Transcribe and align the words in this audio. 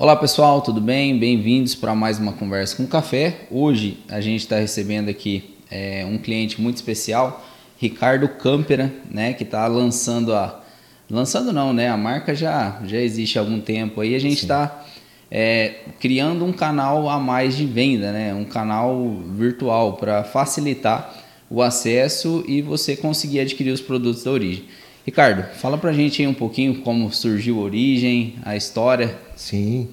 Olá 0.00 0.16
pessoal, 0.16 0.62
tudo 0.62 0.80
bem? 0.80 1.18
Bem-vindos 1.18 1.74
para 1.74 1.94
mais 1.94 2.18
uma 2.18 2.32
conversa 2.32 2.74
com 2.74 2.86
café. 2.86 3.40
Hoje 3.50 3.98
a 4.08 4.18
gente 4.18 4.40
está 4.40 4.56
recebendo 4.56 5.10
aqui 5.10 5.58
é, 5.70 6.06
um 6.06 6.16
cliente 6.16 6.58
muito 6.58 6.76
especial, 6.76 7.46
Ricardo 7.76 8.26
Campera, 8.26 8.90
né, 9.10 9.34
que 9.34 9.42
está 9.42 9.66
lançando 9.66 10.34
a 10.34 10.64
lançando 11.10 11.52
não, 11.52 11.74
né? 11.74 11.90
A 11.90 11.98
marca 11.98 12.34
já 12.34 12.80
já 12.86 12.96
existe 12.96 13.38
há 13.38 13.42
algum 13.42 13.60
tempo 13.60 14.00
aí. 14.00 14.14
A 14.14 14.18
gente 14.18 14.40
está 14.40 14.86
é, 15.30 15.80
criando 16.00 16.46
um 16.46 16.52
canal 16.54 17.06
a 17.10 17.20
mais 17.20 17.54
de 17.54 17.66
venda, 17.66 18.10
né? 18.10 18.32
Um 18.32 18.46
canal 18.46 19.18
virtual 19.36 19.98
para 19.98 20.24
facilitar 20.24 21.14
o 21.50 21.60
acesso 21.60 22.42
e 22.48 22.62
você 22.62 22.96
conseguir 22.96 23.40
adquirir 23.40 23.70
os 23.70 23.82
produtos 23.82 24.24
da 24.24 24.30
origem. 24.30 24.64
Ricardo, 25.04 25.42
fala 25.56 25.78
pra 25.78 25.92
gente 25.92 26.20
aí 26.20 26.28
um 26.28 26.34
pouquinho 26.34 26.82
como 26.82 27.12
surgiu 27.12 27.58
a 27.58 27.62
origem, 27.62 28.34
a 28.44 28.54
história. 28.54 29.16
Sim. 29.34 29.88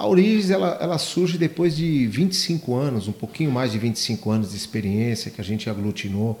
A 0.00 0.06
Origens 0.06 0.48
ela, 0.48 0.78
ela 0.80 0.96
surge 0.96 1.36
depois 1.36 1.76
de 1.76 2.06
25 2.06 2.76
anos, 2.76 3.08
um 3.08 3.12
pouquinho 3.12 3.50
mais 3.50 3.72
de 3.72 3.80
25 3.80 4.30
anos 4.30 4.50
de 4.50 4.56
experiência 4.56 5.28
que 5.28 5.40
a 5.40 5.44
gente 5.44 5.68
aglutinou, 5.68 6.40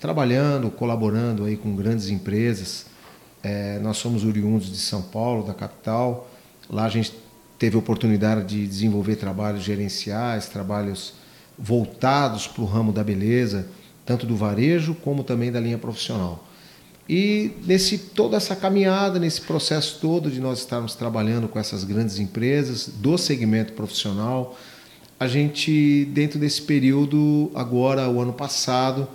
trabalhando, 0.00 0.70
colaborando 0.70 1.44
aí 1.44 1.54
com 1.54 1.76
grandes 1.76 2.08
empresas. 2.08 2.86
É, 3.42 3.78
nós 3.80 3.98
somos 3.98 4.24
oriundos 4.24 4.72
de 4.72 4.78
São 4.78 5.02
Paulo, 5.02 5.46
da 5.46 5.52
capital. 5.52 6.30
Lá 6.70 6.86
a 6.86 6.88
gente 6.88 7.12
teve 7.58 7.76
a 7.76 7.78
oportunidade 7.78 8.46
de 8.46 8.66
desenvolver 8.66 9.16
trabalhos 9.16 9.62
gerenciais, 9.62 10.46
trabalhos 10.46 11.12
voltados 11.58 12.46
para 12.46 12.62
o 12.62 12.64
ramo 12.64 12.90
da 12.90 13.04
beleza, 13.04 13.68
tanto 14.06 14.24
do 14.24 14.34
varejo 14.34 14.94
como 14.94 15.22
também 15.22 15.52
da 15.52 15.60
linha 15.60 15.76
profissional. 15.76 16.42
E 17.08 17.52
nesse 17.66 17.98
toda 17.98 18.36
essa 18.36 18.56
caminhada, 18.56 19.18
nesse 19.18 19.42
processo 19.42 19.98
todo 20.00 20.30
de 20.30 20.40
nós 20.40 20.60
estarmos 20.60 20.94
trabalhando 20.94 21.48
com 21.48 21.58
essas 21.58 21.84
grandes 21.84 22.18
empresas 22.18 22.88
do 22.88 23.18
segmento 23.18 23.74
profissional, 23.74 24.58
a 25.20 25.28
gente 25.28 26.06
dentro 26.06 26.38
desse 26.38 26.62
período 26.62 27.50
agora 27.54 28.08
o 28.08 28.20
ano 28.20 28.32
passado 28.32 29.06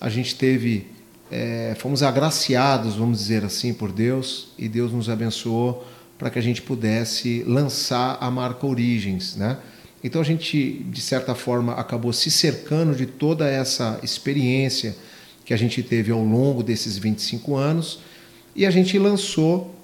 a 0.00 0.08
gente 0.08 0.34
teve 0.36 0.86
é, 1.30 1.74
fomos 1.78 2.02
agraciados, 2.02 2.94
vamos 2.94 3.18
dizer 3.18 3.44
assim, 3.44 3.74
por 3.74 3.90
Deus 3.90 4.48
e 4.58 4.68
Deus 4.68 4.92
nos 4.92 5.08
abençoou 5.08 5.86
para 6.18 6.30
que 6.30 6.38
a 6.38 6.42
gente 6.42 6.62
pudesse 6.62 7.42
lançar 7.46 8.16
a 8.20 8.30
marca 8.30 8.66
Origens, 8.66 9.34
né? 9.34 9.58
Então 10.02 10.20
a 10.20 10.24
gente 10.24 10.84
de 10.90 11.00
certa 11.00 11.34
forma 11.34 11.72
acabou 11.72 12.12
se 12.12 12.30
cercando 12.30 12.94
de 12.94 13.06
toda 13.06 13.48
essa 13.48 13.98
experiência 14.02 14.94
que 15.44 15.52
a 15.52 15.56
gente 15.56 15.82
teve 15.82 16.10
ao 16.10 16.22
longo 16.24 16.62
desses 16.62 16.96
25 16.96 17.56
anos 17.56 18.00
e 18.56 18.64
a 18.64 18.70
gente 18.70 18.98
lançou 18.98 19.74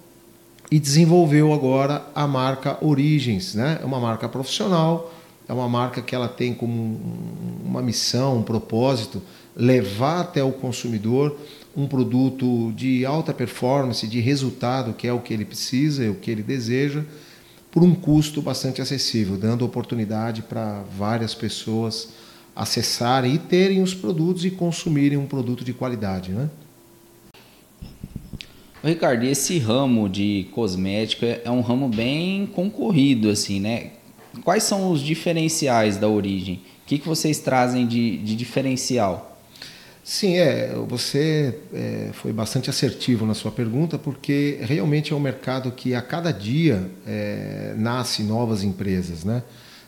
e 0.70 0.78
desenvolveu 0.78 1.52
agora 1.52 2.06
a 2.14 2.26
marca 2.26 2.78
Origens, 2.80 3.54
né? 3.54 3.78
É 3.82 3.84
uma 3.84 3.98
marca 3.98 4.28
profissional, 4.28 5.12
é 5.48 5.52
uma 5.52 5.68
marca 5.68 6.00
que 6.00 6.14
ela 6.14 6.28
tem 6.28 6.54
como 6.54 7.00
uma 7.64 7.82
missão, 7.82 8.38
um 8.38 8.42
propósito 8.42 9.20
levar 9.56 10.20
até 10.20 10.42
o 10.42 10.52
consumidor 10.52 11.36
um 11.76 11.86
produto 11.86 12.72
de 12.72 13.04
alta 13.04 13.32
performance, 13.32 14.06
de 14.06 14.20
resultado, 14.20 14.92
que 14.92 15.06
é 15.06 15.12
o 15.12 15.20
que 15.20 15.32
ele 15.32 15.44
precisa, 15.44 16.10
o 16.10 16.14
que 16.14 16.30
ele 16.30 16.42
deseja, 16.42 17.04
por 17.70 17.82
um 17.82 17.94
custo 17.94 18.42
bastante 18.42 18.82
acessível, 18.82 19.36
dando 19.36 19.64
oportunidade 19.64 20.42
para 20.42 20.82
várias 20.96 21.34
pessoas 21.34 22.08
acessarem 22.54 23.34
e 23.34 23.38
terem 23.38 23.82
os 23.82 23.94
produtos 23.94 24.44
e 24.44 24.50
consumirem 24.50 25.18
um 25.18 25.26
produto 25.26 25.64
de 25.64 25.72
qualidade, 25.72 26.32
né? 26.32 26.48
Ricardo, 28.82 29.24
esse 29.24 29.58
ramo 29.58 30.08
de 30.08 30.46
cosmético 30.52 31.24
é, 31.26 31.42
é 31.44 31.50
um 31.50 31.60
ramo 31.60 31.88
bem 31.88 32.46
concorrido, 32.46 33.28
assim, 33.28 33.60
né? 33.60 33.90
Quais 34.42 34.62
são 34.62 34.90
os 34.90 35.00
diferenciais 35.00 35.96
da 35.98 36.08
origem? 36.08 36.62
O 36.82 36.86
que, 36.86 36.98
que 36.98 37.06
vocês 37.06 37.38
trazem 37.38 37.86
de, 37.86 38.16
de 38.18 38.34
diferencial? 38.34 39.38
Sim, 40.02 40.38
é, 40.38 40.74
você 40.88 41.58
é, 41.74 42.10
foi 42.14 42.32
bastante 42.32 42.70
assertivo 42.70 43.26
na 43.26 43.34
sua 43.34 43.52
pergunta, 43.52 43.98
porque 43.98 44.58
realmente 44.62 45.12
é 45.12 45.16
um 45.16 45.20
mercado 45.20 45.70
que 45.70 45.94
a 45.94 46.00
cada 46.00 46.32
dia 46.32 46.90
é, 47.06 47.74
nasce 47.76 48.22
novas 48.22 48.64
empresas, 48.64 49.24
né? 49.24 49.42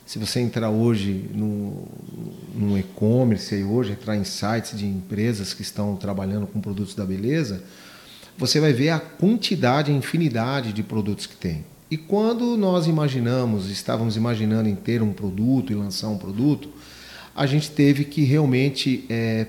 Se 0.05 0.19
você 0.19 0.41
entrar 0.41 0.71
hoje 0.71 1.31
no, 1.33 1.89
no 2.55 2.79
e-commerce 2.79 3.55
e 3.55 3.65
hoje 3.65 3.93
entrar 3.93 4.17
em 4.17 4.25
sites 4.25 4.79
de 4.79 4.87
empresas 4.87 5.55
que 5.55 5.63
estão 5.63 5.97
trabalhando 5.97 6.47
com 6.47 6.61
produtos 6.61 6.95
da 6.95 7.05
beleza, 7.05 7.63
você 8.37 8.61
vai 8.61 8.73
ver 8.73 8.91
a 8.91 8.99
quantidade, 8.99 9.91
a 9.93 9.95
infinidade 9.95 10.73
de 10.73 10.83
produtos 10.83 11.27
que 11.27 11.37
tem. 11.37 11.65
E 11.91 11.97
quando 11.97 12.57
nós 12.57 12.87
imaginamos, 12.87 13.71
estávamos 13.71 14.17
imaginando 14.17 14.69
em 14.69 14.75
ter 14.75 15.03
um 15.03 15.13
produto 15.13 15.73
e 15.73 15.77
lançar 15.77 16.09
um 16.09 16.19
produto, 16.19 16.71
a 17.35 17.47
gente 17.47 17.71
teve 17.71 18.05
que 18.05 18.25
realmente 18.25 19.05
é, 19.09 19.49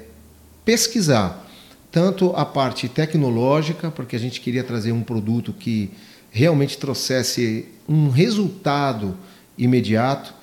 pesquisar 0.64 1.50
tanto 1.92 2.34
a 2.36 2.44
parte 2.44 2.90
tecnológica, 2.90 3.92
porque 3.92 4.16
a 4.16 4.20
gente 4.20 4.42
queria 4.42 4.64
trazer 4.64 4.92
um 4.92 5.04
produto 5.04 5.54
que 5.54 5.92
realmente 6.32 6.78
trouxesse 6.78 7.68
um 7.88 8.10
resultado 8.10 9.16
imediato. 9.58 10.34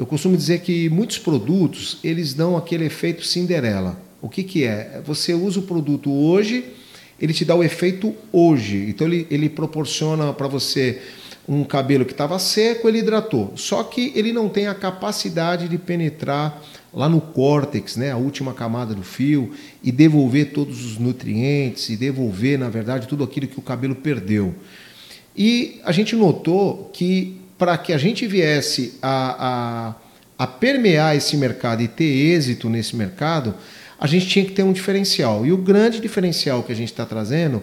Eu 0.00 0.06
costumo 0.06 0.34
dizer 0.34 0.60
que 0.60 0.88
muitos 0.88 1.18
produtos 1.18 1.98
eles 2.02 2.32
dão 2.32 2.56
aquele 2.56 2.86
efeito 2.86 3.22
Cinderela. 3.22 4.00
O 4.22 4.30
que, 4.30 4.42
que 4.42 4.64
é? 4.64 5.02
Você 5.04 5.34
usa 5.34 5.60
o 5.60 5.64
produto 5.64 6.10
hoje, 6.10 6.64
ele 7.20 7.34
te 7.34 7.44
dá 7.44 7.54
o 7.54 7.62
efeito 7.62 8.14
hoje. 8.32 8.86
Então 8.88 9.06
ele, 9.06 9.26
ele 9.30 9.50
proporciona 9.50 10.32
para 10.32 10.48
você 10.48 11.02
um 11.46 11.64
cabelo 11.64 12.06
que 12.06 12.12
estava 12.12 12.38
seco, 12.38 12.88
ele 12.88 13.00
hidratou. 13.00 13.52
Só 13.56 13.82
que 13.82 14.10
ele 14.14 14.32
não 14.32 14.48
tem 14.48 14.68
a 14.68 14.74
capacidade 14.74 15.68
de 15.68 15.76
penetrar 15.76 16.62
lá 16.94 17.06
no 17.06 17.20
córtex, 17.20 17.96
né, 17.96 18.10
a 18.10 18.16
última 18.16 18.54
camada 18.54 18.94
do 18.94 19.02
fio, 19.02 19.52
e 19.84 19.92
devolver 19.92 20.54
todos 20.54 20.82
os 20.82 20.96
nutrientes, 20.96 21.90
e 21.90 21.96
devolver, 21.98 22.58
na 22.58 22.70
verdade, 22.70 23.06
tudo 23.06 23.22
aquilo 23.22 23.46
que 23.46 23.58
o 23.58 23.62
cabelo 23.62 23.94
perdeu. 23.94 24.54
E 25.36 25.78
a 25.84 25.92
gente 25.92 26.16
notou 26.16 26.88
que 26.90 27.39
para 27.60 27.76
que 27.76 27.92
a 27.92 27.98
gente 27.98 28.26
viesse 28.26 28.94
a, 29.02 29.94
a, 30.38 30.44
a 30.44 30.46
permear 30.46 31.14
esse 31.14 31.36
mercado 31.36 31.82
e 31.82 31.88
ter 31.88 32.06
êxito 32.06 32.70
nesse 32.70 32.96
mercado, 32.96 33.54
a 33.98 34.06
gente 34.06 34.26
tinha 34.26 34.42
que 34.46 34.52
ter 34.52 34.62
um 34.62 34.72
diferencial. 34.72 35.44
E 35.44 35.52
o 35.52 35.58
grande 35.58 36.00
diferencial 36.00 36.62
que 36.62 36.72
a 36.72 36.74
gente 36.74 36.90
está 36.90 37.04
trazendo 37.04 37.62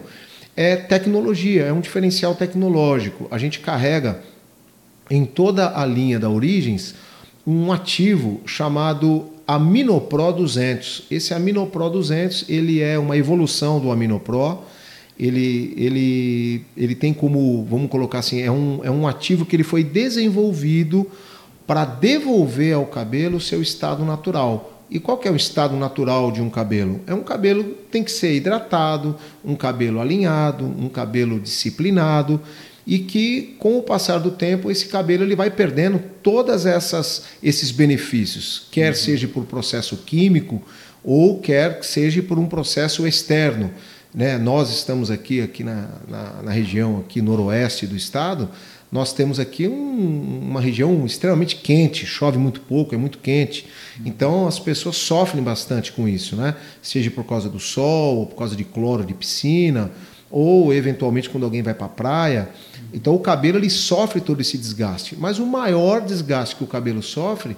é 0.56 0.76
tecnologia, 0.76 1.64
é 1.64 1.72
um 1.72 1.80
diferencial 1.80 2.36
tecnológico. 2.36 3.26
A 3.28 3.38
gente 3.38 3.58
carrega 3.58 4.20
em 5.10 5.24
toda 5.24 5.76
a 5.76 5.84
linha 5.84 6.20
da 6.20 6.30
Origens 6.30 6.94
um 7.44 7.72
ativo 7.72 8.40
chamado 8.46 9.26
Aminopro 9.48 10.32
200. 10.32 11.06
Esse 11.10 11.34
Aminopro 11.34 11.90
200 11.90 12.44
ele 12.48 12.80
é 12.80 12.96
uma 12.96 13.16
evolução 13.16 13.80
do 13.80 13.90
Aminopro. 13.90 14.62
Ele, 15.18 15.74
ele, 15.76 16.62
ele 16.76 16.94
tem 16.94 17.12
como, 17.12 17.64
vamos 17.64 17.90
colocar 17.90 18.20
assim, 18.20 18.40
é 18.40 18.50
um, 18.50 18.80
é 18.84 18.90
um 18.90 19.06
ativo 19.06 19.44
que 19.44 19.56
ele 19.56 19.64
foi 19.64 19.82
desenvolvido 19.82 21.06
para 21.66 21.84
devolver 21.84 22.74
ao 22.74 22.86
cabelo 22.86 23.36
o 23.36 23.40
seu 23.40 23.60
estado 23.60 24.04
natural. 24.04 24.84
E 24.90 24.98
qual 24.98 25.18
que 25.18 25.28
é 25.28 25.30
o 25.30 25.36
estado 25.36 25.76
natural 25.76 26.32
de 26.32 26.40
um 26.40 26.48
cabelo? 26.48 27.00
É 27.06 27.12
um 27.12 27.22
cabelo 27.22 27.62
que 27.62 27.74
tem 27.90 28.02
que 28.02 28.10
ser 28.10 28.34
hidratado, 28.34 29.16
um 29.44 29.54
cabelo 29.54 30.00
alinhado, 30.00 30.64
um 30.64 30.88
cabelo 30.88 31.38
disciplinado 31.38 32.40
e 32.86 33.00
que 33.00 33.54
com 33.58 33.76
o 33.76 33.82
passar 33.82 34.18
do 34.18 34.30
tempo 34.30 34.70
esse 34.70 34.86
cabelo 34.86 35.22
ele 35.22 35.36
vai 35.36 35.50
perdendo 35.50 36.00
todas 36.22 36.64
essas 36.64 37.24
esses 37.42 37.70
benefícios, 37.70 38.66
quer 38.70 38.88
uhum. 38.88 38.96
seja 38.96 39.28
por 39.28 39.44
processo 39.44 39.94
químico 39.98 40.62
ou 41.04 41.38
quer 41.38 41.84
seja 41.84 42.22
por 42.22 42.38
um 42.38 42.46
processo 42.46 43.06
externo. 43.06 43.70
Né? 44.14 44.38
Nós 44.38 44.70
estamos 44.70 45.10
aqui 45.10 45.40
aqui 45.40 45.62
na, 45.62 45.88
na, 46.08 46.42
na 46.44 46.50
região 46.50 46.98
aqui 46.98 47.20
noroeste 47.20 47.86
do 47.86 47.96
estado, 47.96 48.48
nós 48.90 49.12
temos 49.12 49.38
aqui 49.38 49.68
um, 49.68 50.40
uma 50.48 50.60
região 50.60 51.04
extremamente 51.04 51.56
quente, 51.56 52.06
chove 52.06 52.38
muito 52.38 52.60
pouco, 52.62 52.94
é 52.94 52.98
muito 52.98 53.18
quente. 53.18 53.66
Então 54.04 54.48
as 54.48 54.58
pessoas 54.58 54.96
sofrem 54.96 55.42
bastante 55.42 55.92
com 55.92 56.08
isso, 56.08 56.34
né? 56.36 56.54
Seja 56.80 57.10
por 57.10 57.24
causa 57.24 57.50
do 57.50 57.60
sol, 57.60 58.16
ou 58.16 58.26
por 58.26 58.36
causa 58.36 58.56
de 58.56 58.64
cloro 58.64 59.04
de 59.04 59.12
piscina, 59.12 59.90
ou 60.30 60.72
eventualmente 60.72 61.28
quando 61.28 61.44
alguém 61.44 61.62
vai 61.62 61.74
para 61.74 61.86
a 61.86 61.90
praia. 61.90 62.48
Então 62.92 63.14
o 63.14 63.20
cabelo 63.20 63.58
ele 63.58 63.68
sofre 63.68 64.22
todo 64.22 64.40
esse 64.40 64.56
desgaste, 64.56 65.14
mas 65.18 65.38
o 65.38 65.44
maior 65.44 66.00
desgaste 66.00 66.56
que 66.56 66.64
o 66.64 66.66
cabelo 66.66 67.02
sofre 67.02 67.56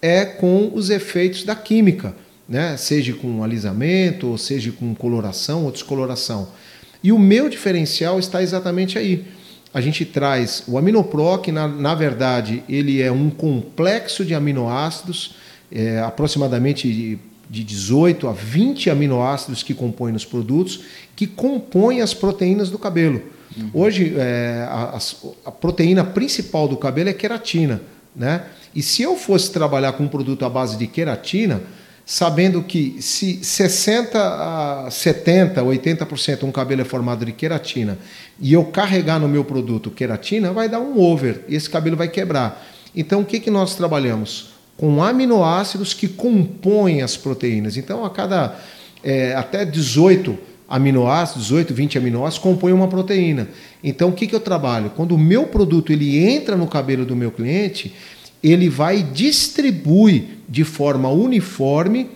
é 0.00 0.24
com 0.24 0.70
os 0.72 0.88
efeitos 0.88 1.44
da 1.44 1.54
química, 1.54 2.14
né? 2.50 2.76
Seja 2.76 3.14
com 3.14 3.44
alisamento, 3.44 4.26
ou 4.26 4.36
seja 4.36 4.72
com 4.72 4.92
coloração 4.92 5.64
ou 5.64 5.70
descoloração. 5.70 6.48
E 7.02 7.12
o 7.12 7.18
meu 7.18 7.48
diferencial 7.48 8.18
está 8.18 8.42
exatamente 8.42 8.98
aí. 8.98 9.24
A 9.72 9.80
gente 9.80 10.04
traz 10.04 10.64
o 10.66 10.76
aminopro, 10.76 11.38
que 11.38 11.52
na, 11.52 11.68
na 11.68 11.94
verdade 11.94 12.64
ele 12.68 13.00
é 13.00 13.12
um 13.12 13.30
complexo 13.30 14.24
de 14.24 14.34
aminoácidos, 14.34 15.36
é, 15.70 16.00
aproximadamente 16.00 17.18
de 17.48 17.64
18 17.64 18.26
a 18.26 18.32
20 18.32 18.90
aminoácidos 18.90 19.62
que 19.62 19.72
compõem 19.72 20.12
nos 20.12 20.24
produtos, 20.24 20.80
que 21.14 21.28
compõem 21.28 22.00
as 22.00 22.12
proteínas 22.12 22.68
do 22.68 22.78
cabelo. 22.78 23.22
Uhum. 23.56 23.70
Hoje, 23.74 24.14
é, 24.16 24.66
a, 24.68 24.98
a, 25.46 25.52
proteína 25.52 26.04
principal 26.04 26.66
do 26.66 26.76
cabelo 26.76 27.10
é 27.10 27.12
queratina. 27.12 27.80
Né? 28.14 28.44
E 28.74 28.82
se 28.82 29.02
eu 29.02 29.16
fosse 29.16 29.52
trabalhar 29.52 29.92
com 29.92 30.04
um 30.04 30.08
produto 30.08 30.44
à 30.44 30.48
base 30.48 30.76
de 30.76 30.86
queratina, 30.88 31.62
sabendo 32.10 32.60
que 32.64 32.96
se 32.98 33.38
60 33.40 34.18
a 34.18 34.90
70, 34.90 35.62
80% 35.62 36.42
um 36.42 36.50
cabelo 36.50 36.80
é 36.80 36.84
formado 36.84 37.24
de 37.24 37.30
queratina 37.30 37.96
e 38.40 38.52
eu 38.52 38.64
carregar 38.64 39.20
no 39.20 39.28
meu 39.28 39.44
produto 39.44 39.92
queratina, 39.92 40.52
vai 40.52 40.68
dar 40.68 40.80
um 40.80 40.98
over 40.98 41.44
e 41.46 41.54
esse 41.54 41.70
cabelo 41.70 41.96
vai 41.96 42.08
quebrar. 42.08 42.66
Então, 42.96 43.20
o 43.20 43.24
que, 43.24 43.38
que 43.38 43.48
nós 43.48 43.76
trabalhamos? 43.76 44.50
Com 44.76 45.00
aminoácidos 45.00 45.94
que 45.94 46.08
compõem 46.08 47.00
as 47.00 47.16
proteínas. 47.16 47.76
Então, 47.76 48.04
a 48.04 48.10
cada 48.10 48.58
é, 49.04 49.32
até 49.36 49.64
18 49.64 50.36
aminoácidos, 50.68 51.44
18, 51.44 51.72
20 51.72 51.98
aminoácidos, 51.98 52.42
compõem 52.42 52.72
uma 52.72 52.88
proteína. 52.88 53.48
Então, 53.84 54.08
o 54.08 54.12
que, 54.12 54.26
que 54.26 54.34
eu 54.34 54.40
trabalho? 54.40 54.90
Quando 54.96 55.14
o 55.14 55.18
meu 55.18 55.46
produto 55.46 55.92
ele 55.92 56.18
entra 56.18 56.56
no 56.56 56.66
cabelo 56.66 57.06
do 57.06 57.14
meu 57.14 57.30
cliente, 57.30 57.94
ele 58.42 58.68
vai 58.68 59.02
distribui 59.02 60.28
de 60.48 60.64
forma 60.64 61.08
uniforme 61.08 62.08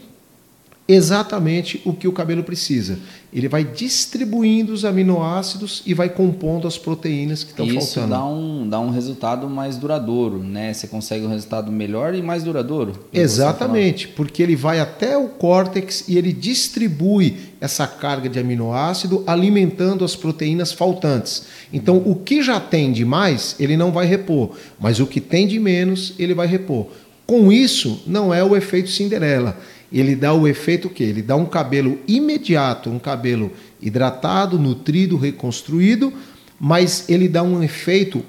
exatamente 0.87 1.81
o 1.85 1.95
que 1.95 2.07
o 2.07 2.13
cabelo 2.13 2.45
precisa. 2.45 2.99
Ele 3.33 3.49
vai 3.49 3.65
distribuindo 3.65 4.73
os 4.73 4.85
aminoácidos 4.85 5.83
e 5.85 5.93
vai 5.93 6.09
compondo 6.09 6.69
as 6.69 6.79
proteínas 6.79 7.43
que 7.43 7.51
estão 7.51 7.67
faltando. 7.67 7.85
Isso 7.85 8.07
dá 8.07 8.25
um, 8.25 8.69
dá 8.69 8.79
um 8.79 8.91
resultado 8.91 9.49
mais 9.49 9.77
duradouro, 9.77 10.39
né? 10.39 10.73
Você 10.73 10.87
consegue 10.87 11.25
um 11.25 11.29
resultado 11.29 11.73
melhor 11.73 12.15
e 12.15 12.23
mais 12.23 12.45
duradouro. 12.45 12.93
Exatamente, 13.13 14.07
porque 14.09 14.43
ele 14.43 14.55
vai 14.55 14.79
até 14.79 15.17
o 15.17 15.29
córtex 15.29 16.05
e 16.07 16.17
ele 16.17 16.33
distribui 16.33 17.39
essa 17.61 17.89
carga 17.89 18.29
de 18.29 18.39
aminoácido 18.39 19.25
alimentando 19.27 20.05
as 20.05 20.15
proteínas 20.15 20.71
faltantes. 20.71 21.47
Então, 21.73 21.97
o 22.05 22.15
que 22.15 22.43
já 22.43 22.61
tem 22.61 22.93
de 22.93 23.05
mais, 23.05 23.57
ele 23.59 23.77
não 23.77 23.91
vai 23.91 24.07
repor, 24.07 24.51
mas 24.79 25.01
o 25.01 25.07
que 25.07 25.21
tem 25.21 25.49
de 25.49 25.59
menos, 25.59 26.15
ele 26.19 26.35
vai 26.35 26.47
repor. 26.47 26.87
Com 27.27 27.51
isso, 27.51 28.03
não 28.07 28.35
é 28.35 28.45
o 28.45 28.55
efeito 28.55 28.91
Cinderela 28.91 29.59
ele 29.95 30.17
dá 30.17 30.35
o 30.35 30.49
efeito 30.49 30.91
que 30.91 31.05
ele 31.05 31.23
dá 31.23 31.37
um 31.37 31.47
cabelo 31.47 31.99
imediato, 32.09 32.91
um 32.91 32.99
cabelo 32.99 33.53
hidratado, 33.81 34.59
nutrido, 34.59 35.17
reconstruído, 35.17 36.13
mas 36.59 37.09
ele 37.09 37.29
dá 37.29 37.43
um 37.43 37.63
efeito 37.63 38.25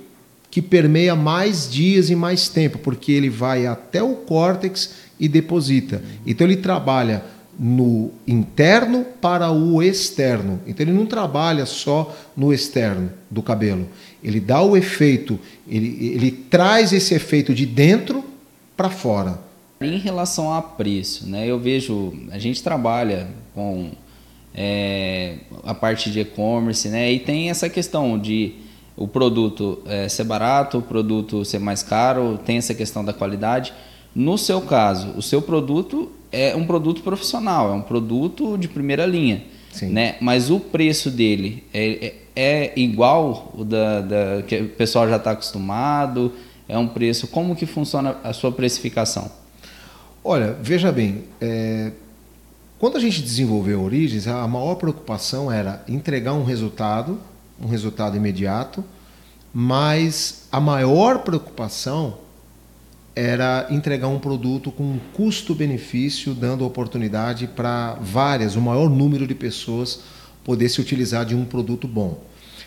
que 0.52 0.62
permeia 0.62 1.16
mais 1.16 1.70
dias 1.70 2.10
e 2.10 2.16
mais 2.16 2.48
tempo, 2.48 2.78
porque 2.78 3.12
ele 3.12 3.30
vai 3.30 3.66
até 3.66 4.04
o 4.04 4.14
córtex 4.14 4.94
e 5.20 5.28
deposita. 5.28 6.04
Então 6.26 6.46
ele 6.46 6.58
trabalha 6.58 7.26
no 7.58 8.12
interno 8.28 9.04
para 9.20 9.50
o 9.52 9.82
externo. 9.82 10.60
Então 10.68 10.86
ele 10.86 10.94
não 10.94 11.06
trabalha 11.06 11.66
só 11.66 12.16
no 12.38 12.54
externo 12.54 13.12
do 13.30 13.42
cabelo. 13.42 13.88
Ele 14.24 14.40
dá 14.40 14.62
o 14.62 14.78
efeito, 14.78 15.40
ele, 15.68 16.12
ele 16.14 16.32
traz 16.32 16.94
esse 16.94 17.14
efeito 17.14 17.54
de 17.54 17.66
dentro 17.66 18.24
para 18.78 18.90
fora. 18.90 19.40
Em 19.86 19.98
relação 19.98 20.54
a 20.54 20.62
preço, 20.62 21.28
né, 21.28 21.46
eu 21.46 21.60
vejo, 21.60 22.14
a 22.32 22.40
gente 22.40 22.62
trabalha 22.64 23.28
com 23.54 23.92
é, 24.54 25.36
a 25.64 25.74
parte 25.74 26.10
de 26.10 26.22
e-commerce, 26.22 26.90
né, 26.90 27.12
e 27.12 27.20
tem 27.20 27.50
essa 27.50 27.70
questão 27.70 28.18
de 28.18 28.54
o 28.98 29.08
produto 29.08 29.82
é, 29.86 30.08
ser 30.08 30.24
barato, 30.24 30.78
o 30.78 30.82
produto 30.82 31.44
ser 31.44 31.60
mais 31.60 31.84
caro, 31.84 32.40
tem 32.46 32.58
essa 32.58 32.74
questão 32.74 33.04
da 33.04 33.14
qualidade. 33.14 33.74
No 34.16 34.38
seu 34.38 34.62
caso, 34.62 35.10
o 35.18 35.22
seu 35.22 35.42
produto 35.42 36.10
é 36.32 36.56
um 36.56 36.66
produto 36.66 37.02
profissional, 37.02 37.72
é 37.72 37.74
um 37.74 37.82
produto 37.82 38.58
de 38.58 38.68
primeira 38.68 39.06
linha, 39.06 39.44
Sim. 39.72 39.90
né? 39.90 40.16
Mas 40.22 40.50
o 40.50 40.60
preço 40.60 41.12
dele 41.12 41.64
é, 41.74 42.14
é, 42.36 42.72
é 42.74 42.74
igual 42.80 43.52
o 43.54 43.66
da, 43.66 44.02
da, 44.02 44.42
que 44.44 44.58
o 44.58 44.70
pessoal 44.70 45.10
já 45.10 45.18
está 45.18 45.32
acostumado. 45.32 46.32
É 46.68 46.78
um 46.78 46.88
preço. 46.88 47.28
Como 47.28 47.56
que 47.56 47.66
funciona 47.66 48.18
a 48.24 48.34
sua 48.34 48.52
precificação? 48.52 49.30
Olha, 50.28 50.58
veja 50.60 50.92
bem, 50.92 51.26
é, 51.40 51.92
quando 52.80 52.98
a 52.98 53.00
gente 53.00 53.22
desenvolveu 53.22 53.84
Origens, 53.84 54.28
a 54.28 54.48
maior 54.48 54.74
preocupação 54.74 55.52
era 55.52 55.84
entregar 55.88 56.34
um 56.34 56.44
resultado, 56.44 57.20
um 57.62 57.68
resultado 57.68 58.18
imediato, 58.18 58.84
mas 59.54 60.48
a 60.52 60.60
maior 60.60 61.20
preocupação 61.20 62.18
era 63.16 63.68
entregar 63.70 64.08
um 64.08 64.18
produto 64.18 64.72
com 64.72 64.98
custo-benefício, 65.14 66.34
dando 66.34 66.66
oportunidade 66.66 67.46
para 67.46 67.94
várias, 68.02 68.56
o 68.56 68.62
maior 68.62 68.90
número 68.90 69.28
de 69.28 69.36
pessoas 69.36 70.00
poder 70.44 70.70
se 70.70 70.82
utilizar 70.82 71.24
de 71.24 71.36
um 71.36 71.46
produto 71.46 71.88
bom. 71.88 72.20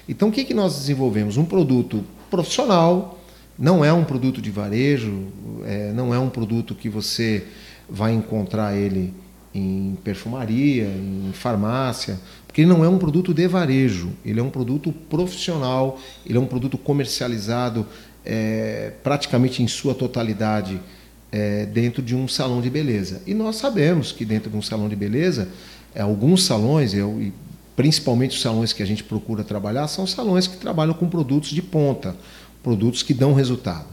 Então, 0.08 0.28
o 0.28 0.32
que, 0.32 0.44
que 0.44 0.54
nós 0.54 0.76
desenvolvemos? 0.76 1.36
Um 1.36 1.44
produto 1.44 2.04
profissional, 2.30 3.17
não 3.58 3.84
é 3.84 3.92
um 3.92 4.04
produto 4.04 4.40
de 4.40 4.50
varejo, 4.50 5.26
é, 5.64 5.92
não 5.92 6.14
é 6.14 6.18
um 6.18 6.30
produto 6.30 6.74
que 6.74 6.88
você 6.88 7.44
vai 7.88 8.12
encontrar 8.12 8.76
ele 8.76 9.12
em 9.52 9.98
perfumaria, 10.04 10.84
em 10.84 11.30
farmácia, 11.32 12.20
porque 12.46 12.60
ele 12.60 12.68
não 12.68 12.84
é 12.84 12.88
um 12.88 12.98
produto 12.98 13.34
de 13.34 13.48
varejo, 13.48 14.10
ele 14.24 14.38
é 14.38 14.42
um 14.42 14.50
produto 14.50 14.92
profissional, 14.92 15.98
ele 16.24 16.38
é 16.38 16.40
um 16.40 16.46
produto 16.46 16.78
comercializado 16.78 17.84
é, 18.24 18.92
praticamente 19.02 19.62
em 19.62 19.66
sua 19.66 19.94
totalidade 19.94 20.80
é, 21.32 21.66
dentro 21.66 22.00
de 22.00 22.14
um 22.14 22.28
salão 22.28 22.60
de 22.60 22.70
beleza. 22.70 23.22
E 23.26 23.34
nós 23.34 23.56
sabemos 23.56 24.12
que 24.12 24.24
dentro 24.24 24.50
de 24.50 24.56
um 24.56 24.62
salão 24.62 24.88
de 24.88 24.94
beleza, 24.94 25.48
é, 25.94 26.02
alguns 26.02 26.44
salões, 26.44 26.94
eu, 26.94 27.20
e 27.20 27.32
principalmente 27.74 28.36
os 28.36 28.42
salões 28.42 28.72
que 28.72 28.82
a 28.82 28.86
gente 28.86 29.02
procura 29.02 29.42
trabalhar, 29.42 29.88
são 29.88 30.06
salões 30.06 30.46
que 30.46 30.56
trabalham 30.56 30.94
com 30.94 31.08
produtos 31.08 31.50
de 31.50 31.62
ponta 31.62 32.14
produtos 32.68 33.02
que 33.02 33.14
dão 33.14 33.32
resultado. 33.32 33.86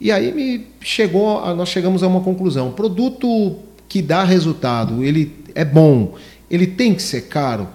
E 0.00 0.10
aí 0.10 0.32
me 0.32 0.66
chegou, 0.80 1.40
nós 1.54 1.68
chegamos 1.68 2.02
a 2.02 2.08
uma 2.08 2.20
conclusão: 2.20 2.72
produto 2.72 3.56
que 3.88 4.02
dá 4.02 4.24
resultado, 4.24 5.04
ele 5.04 5.32
é 5.54 5.64
bom, 5.64 6.16
ele 6.50 6.66
tem 6.66 6.92
que 6.92 7.02
ser 7.02 7.28
caro. 7.28 7.68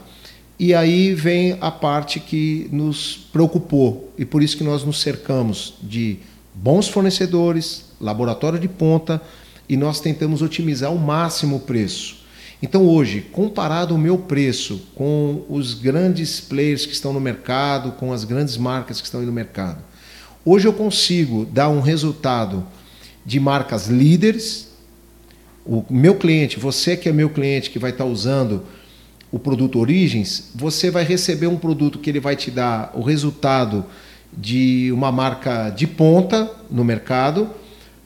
E 0.59 0.73
aí 0.73 1.13
vem 1.13 1.57
a 1.61 1.71
parte 1.71 2.19
que 2.19 2.67
nos 2.69 3.27
preocupou 3.31 4.11
e 4.17 4.25
por 4.25 4.43
isso 4.43 4.57
que 4.57 4.63
nós 4.63 4.83
nos 4.83 5.01
cercamos 5.01 5.75
de 5.81 6.17
bons 6.53 6.89
fornecedores, 6.89 7.85
laboratório 7.99 8.59
de 8.59 8.67
ponta 8.67 9.21
e 9.69 9.77
nós 9.77 10.01
tentamos 10.01 10.41
otimizar 10.41 10.89
ao 10.89 10.97
máximo 10.97 11.57
o 11.57 11.59
preço. 11.61 12.23
Então 12.61 12.85
hoje, 12.85 13.21
comparado 13.31 13.95
o 13.95 13.97
meu 13.97 14.17
preço 14.17 14.81
com 14.95 15.45
os 15.49 15.73
grandes 15.73 16.39
players 16.39 16.85
que 16.85 16.93
estão 16.93 17.11
no 17.11 17.19
mercado, 17.19 17.91
com 17.93 18.11
as 18.11 18.23
grandes 18.23 18.57
marcas 18.57 18.99
que 18.99 19.07
estão 19.07 19.19
aí 19.19 19.25
no 19.25 19.33
mercado, 19.33 19.83
Hoje 20.47 20.67
eu 20.67 20.73
consigo 20.73 21.43
dar 21.43 21.69
um 21.69 21.81
resultado 21.81 22.63
de 23.25 23.39
marcas 23.39 23.87
líderes. 23.87 24.67
O 25.65 25.83
meu 25.89 26.13
cliente, 26.13 26.59
você 26.59 26.95
que 26.95 27.09
é 27.09 27.11
meu 27.11 27.31
cliente, 27.31 27.71
que 27.71 27.79
vai 27.79 27.89
estar 27.89 28.05
usando 28.05 28.63
o 29.31 29.39
produto 29.39 29.79
Origens, 29.79 30.51
você 30.53 30.91
vai 30.91 31.03
receber 31.03 31.47
um 31.47 31.57
produto 31.57 31.97
que 31.97 32.11
ele 32.11 32.19
vai 32.19 32.35
te 32.35 32.51
dar 32.51 32.91
o 32.93 33.01
resultado 33.01 33.83
de 34.31 34.91
uma 34.91 35.11
marca 35.11 35.71
de 35.71 35.87
ponta 35.87 36.51
no 36.69 36.83
mercado, 36.83 37.49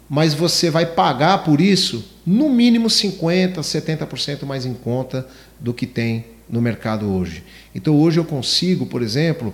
mas 0.10 0.34
você 0.34 0.69
vai 0.69 0.86
pagar 0.86 1.43
por 1.43 1.60
isso 1.60 2.05
no 2.25 2.48
mínimo 2.48 2.89
50, 2.89 3.60
70% 3.60 4.46
mais 4.46 4.65
em 4.65 4.74
conta 4.74 5.27
do 5.60 5.74
que 5.74 5.86
tem 5.86 6.24
no 6.50 6.62
mercado 6.62 7.05
hoje. 7.13 7.43
Então 7.75 8.00
hoje 8.00 8.17
eu 8.17 8.24
consigo, 8.24 8.86
por 8.86 9.01
exemplo, 9.01 9.53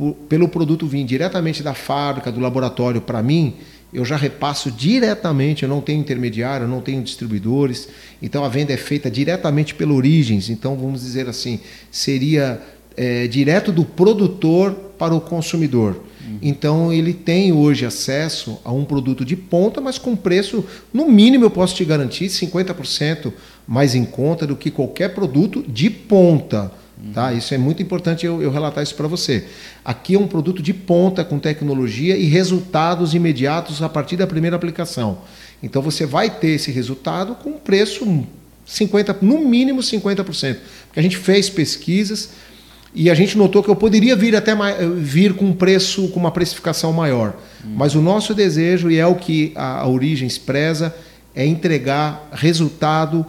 por, 0.00 0.14
pelo 0.30 0.48
produto 0.48 0.86
vir 0.86 1.04
diretamente 1.04 1.62
da 1.62 1.74
fábrica, 1.74 2.32
do 2.32 2.40
laboratório 2.40 3.02
para 3.02 3.22
mim, 3.22 3.56
eu 3.92 4.02
já 4.02 4.16
repasso 4.16 4.70
diretamente, 4.70 5.62
eu 5.62 5.68
não 5.68 5.82
tenho 5.82 6.00
intermediário, 6.00 6.64
eu 6.64 6.68
não 6.68 6.80
tenho 6.80 7.02
distribuidores, 7.02 7.86
então 8.22 8.42
a 8.42 8.48
venda 8.48 8.72
é 8.72 8.78
feita 8.78 9.10
diretamente 9.10 9.74
pela 9.74 9.92
Origens, 9.92 10.48
então 10.48 10.74
vamos 10.74 11.02
dizer 11.02 11.28
assim, 11.28 11.60
seria 11.90 12.62
é, 12.96 13.26
direto 13.26 13.70
do 13.70 13.84
produtor 13.84 14.72
para 14.98 15.14
o 15.14 15.20
consumidor. 15.20 15.96
Uhum. 16.26 16.38
Então 16.40 16.90
ele 16.90 17.12
tem 17.12 17.52
hoje 17.52 17.84
acesso 17.84 18.58
a 18.64 18.72
um 18.72 18.86
produto 18.86 19.22
de 19.22 19.36
ponta, 19.36 19.82
mas 19.82 19.98
com 19.98 20.16
preço, 20.16 20.64
no 20.94 21.10
mínimo 21.10 21.44
eu 21.44 21.50
posso 21.50 21.74
te 21.74 21.84
garantir, 21.84 22.28
50% 22.28 23.30
mais 23.66 23.94
em 23.94 24.06
conta 24.06 24.46
do 24.46 24.56
que 24.56 24.70
qualquer 24.70 25.12
produto 25.12 25.62
de 25.68 25.90
ponta. 25.90 26.72
Tá? 27.14 27.32
Isso 27.32 27.54
é 27.54 27.58
muito 27.58 27.82
importante 27.82 28.26
eu, 28.26 28.42
eu 28.42 28.50
relatar 28.50 28.82
isso 28.82 28.94
para 28.94 29.08
você. 29.08 29.46
Aqui 29.84 30.14
é 30.14 30.18
um 30.18 30.26
produto 30.26 30.62
de 30.62 30.74
ponta 30.74 31.24
com 31.24 31.38
tecnologia 31.38 32.16
e 32.16 32.26
resultados 32.26 33.14
imediatos 33.14 33.82
a 33.82 33.88
partir 33.88 34.16
da 34.16 34.26
primeira 34.26 34.56
aplicação. 34.56 35.18
Então 35.62 35.80
você 35.82 36.04
vai 36.04 36.30
ter 36.30 36.50
esse 36.50 36.70
resultado 36.70 37.34
com 37.34 37.52
preço 37.52 38.24
50, 38.66 39.18
no 39.22 39.40
mínimo 39.40 39.80
50%. 39.80 40.24
Porque 40.86 41.00
a 41.00 41.02
gente 41.02 41.16
fez 41.16 41.48
pesquisas 41.48 42.30
e 42.94 43.08
a 43.08 43.14
gente 43.14 43.38
notou 43.38 43.62
que 43.62 43.70
eu 43.70 43.76
poderia 43.76 44.16
vir 44.16 44.34
até 44.36 44.52
vir 44.96 45.34
com 45.34 45.46
um 45.46 45.52
preço, 45.52 46.08
com 46.08 46.20
uma 46.20 46.30
precificação 46.30 46.92
maior. 46.92 47.34
Hum. 47.64 47.74
Mas 47.76 47.94
o 47.94 48.00
nosso 48.00 48.34
desejo, 48.34 48.90
e 48.90 48.98
é 48.98 49.06
o 49.06 49.14
que 49.14 49.52
a, 49.54 49.80
a 49.80 49.88
Origem 49.88 50.26
expressa, 50.26 50.94
é 51.34 51.46
entregar 51.46 52.28
resultado 52.32 53.24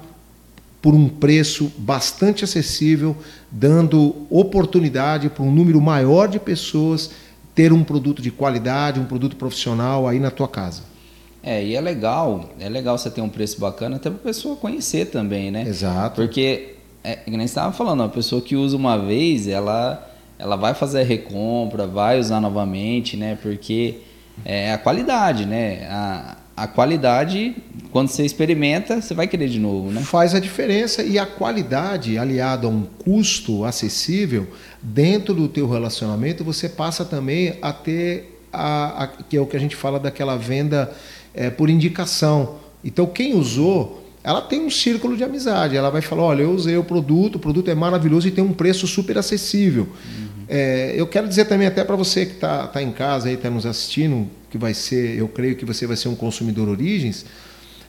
por 0.82 0.96
um 0.96 1.08
preço 1.08 1.72
bastante 1.78 2.44
acessível, 2.44 3.16
dando 3.52 4.16
oportunidade 4.30 5.30
para 5.30 5.44
um 5.44 5.52
número 5.52 5.80
maior 5.80 6.28
de 6.28 6.40
pessoas 6.40 7.12
ter 7.54 7.72
um 7.72 7.84
produto 7.84 8.22
de 8.22 8.32
qualidade, 8.32 9.00
um 9.00 9.06
produto 9.06 9.36
profissional 9.36 10.08
aí 10.08 10.20
na 10.20 10.32
tua 10.32 10.48
casa. 10.48 10.84
É, 11.44 11.64
e 11.64 11.76
é 11.76 11.82
legal, 11.82 12.50
é 12.60 12.70
legal 12.70 12.98
você 12.98 13.10
ter 13.10 13.22
um 13.22 13.30
preço 13.30 13.60
bacana 13.60 13.98
até 13.98 14.10
para 14.10 14.20
a 14.20 14.24
pessoa 14.24 14.56
conhecer 14.56 15.06
também, 15.08 15.52
né? 15.52 15.64
Exato. 15.68 16.16
Porque, 16.16 16.76
é, 17.04 17.16
como 17.16 17.38
você 17.38 17.44
estava 17.44 17.74
falando, 17.74 18.04
a 18.04 18.10
pessoa 18.10 18.42
que 18.42 18.56
usa 18.56 18.78
uma 18.78 18.98
vez, 18.98 19.48
ela, 19.48 20.08
ela 20.38 20.56
vai 20.56 20.74
fazer 20.74 21.02
a 21.02 21.04
recompra, 21.04 21.88
vai 21.88 22.20
usar 22.20 22.40
novamente, 22.40 23.18
né? 23.18 23.38
Porque 23.42 23.98
é 24.46 24.72
a 24.72 24.78
qualidade, 24.78 25.46
né? 25.46 25.88
A, 25.90 26.38
a 26.56 26.68
qualidade, 26.68 27.56
quando 27.92 28.10
você 28.10 28.26
experimenta, 28.26 29.02
você 29.02 29.14
vai 29.14 29.28
querer 29.28 29.48
de 29.48 29.60
novo, 29.60 29.92
né? 29.92 30.02
Faz 30.02 30.36
a 30.36 30.40
diferença 30.40 31.02
e 31.02 31.18
a 31.18 31.26
qualidade, 31.26 32.18
aliado 32.18 32.68
a 32.68 32.70
um 32.70 32.84
custo 32.84 33.64
acessível, 33.64 34.48
dentro 34.82 35.34
do 35.34 35.48
teu 35.48 35.68
relacionamento, 35.68 36.44
você 36.44 36.68
passa 36.68 37.06
também 37.06 37.58
a 37.62 37.72
ter 37.72 38.40
a, 38.52 39.04
a 39.04 39.08
que 39.08 39.38
é 39.38 39.42
o 39.42 39.46
que 39.46 39.56
a 39.56 39.60
gente 39.60 39.76
fala 39.76 40.00
daquela 40.00 40.36
venda 40.36 40.92
é, 41.34 41.50
por 41.50 41.70
indicação. 41.70 42.58
Então, 42.84 43.06
quem 43.06 43.34
usou, 43.34 44.04
ela 44.24 44.42
tem 44.42 44.66
um 44.66 44.70
círculo 44.70 45.16
de 45.16 45.24
amizade. 45.24 45.76
Ela 45.76 45.90
vai 45.90 46.02
falar: 46.02 46.24
olha, 46.24 46.44
eu 46.44 46.52
usei 46.52 46.78
o 46.78 46.84
produto, 46.84 47.36
o 47.36 47.40
produto 47.40 47.70
é 47.70 47.76
maravilhoso 47.76 48.28
e 48.28 48.32
tem 48.32 48.44
um 48.44 48.54
preço 48.54 48.88
super 48.88 49.18
acessível. 49.18 49.84
Uhum. 49.84 50.28
É, 50.54 50.94
eu 50.98 51.08
quero 51.08 51.30
dizer 51.30 51.46
também, 51.46 51.66
até 51.66 51.82
para 51.82 51.96
você 51.96 52.26
que 52.26 52.34
está 52.34 52.68
tá 52.68 52.84
em 52.84 52.92
casa 52.92 53.32
e 53.32 53.36
está 53.36 53.50
nos 53.50 53.66
assistindo, 53.66 54.30
que 54.50 54.58
vai 54.58 54.74
ser, 54.74 55.18
eu 55.18 55.30
creio 55.30 55.56
que 55.56 55.64
você 55.64 55.88
vai 55.88 55.96
ser 55.96 56.10
um 56.10 56.16
consumidor 56.16 56.68
Origens. 56.68 57.26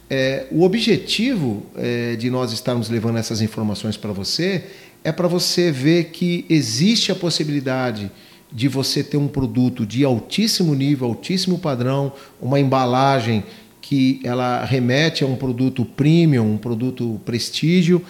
É, 0.09 0.47
o 0.49 0.63
objetivo 0.63 1.67
é, 1.75 2.15
de 2.15 2.31
nós 2.31 2.53
estarmos 2.53 2.89
levando 2.89 3.19
essas 3.19 3.43
informações 3.43 3.97
para 3.97 4.13
você 4.13 4.63
é 5.03 5.11
para 5.11 5.27
você 5.27 5.73
ver 5.73 6.11
que 6.11 6.45
existe 6.49 7.11
a 7.11 7.17
possibilidade 7.17 8.09
de 8.53 8.69
você 8.69 9.03
ter 9.03 9.17
um 9.17 9.27
produto 9.27 9.85
de 9.85 10.05
altíssimo 10.05 10.73
nível, 10.73 11.09
altíssimo 11.09 11.59
padrão, 11.59 12.13
uma 12.41 12.61
embalagem 12.61 13.43
que 13.81 14.21
ela 14.23 14.65
remete 14.65 15.25
a 15.25 15.27
um 15.27 15.35
produto 15.35 15.85
premium, 15.85 16.53
um 16.53 16.59
produto 16.59 17.21
prestígio 17.25 18.05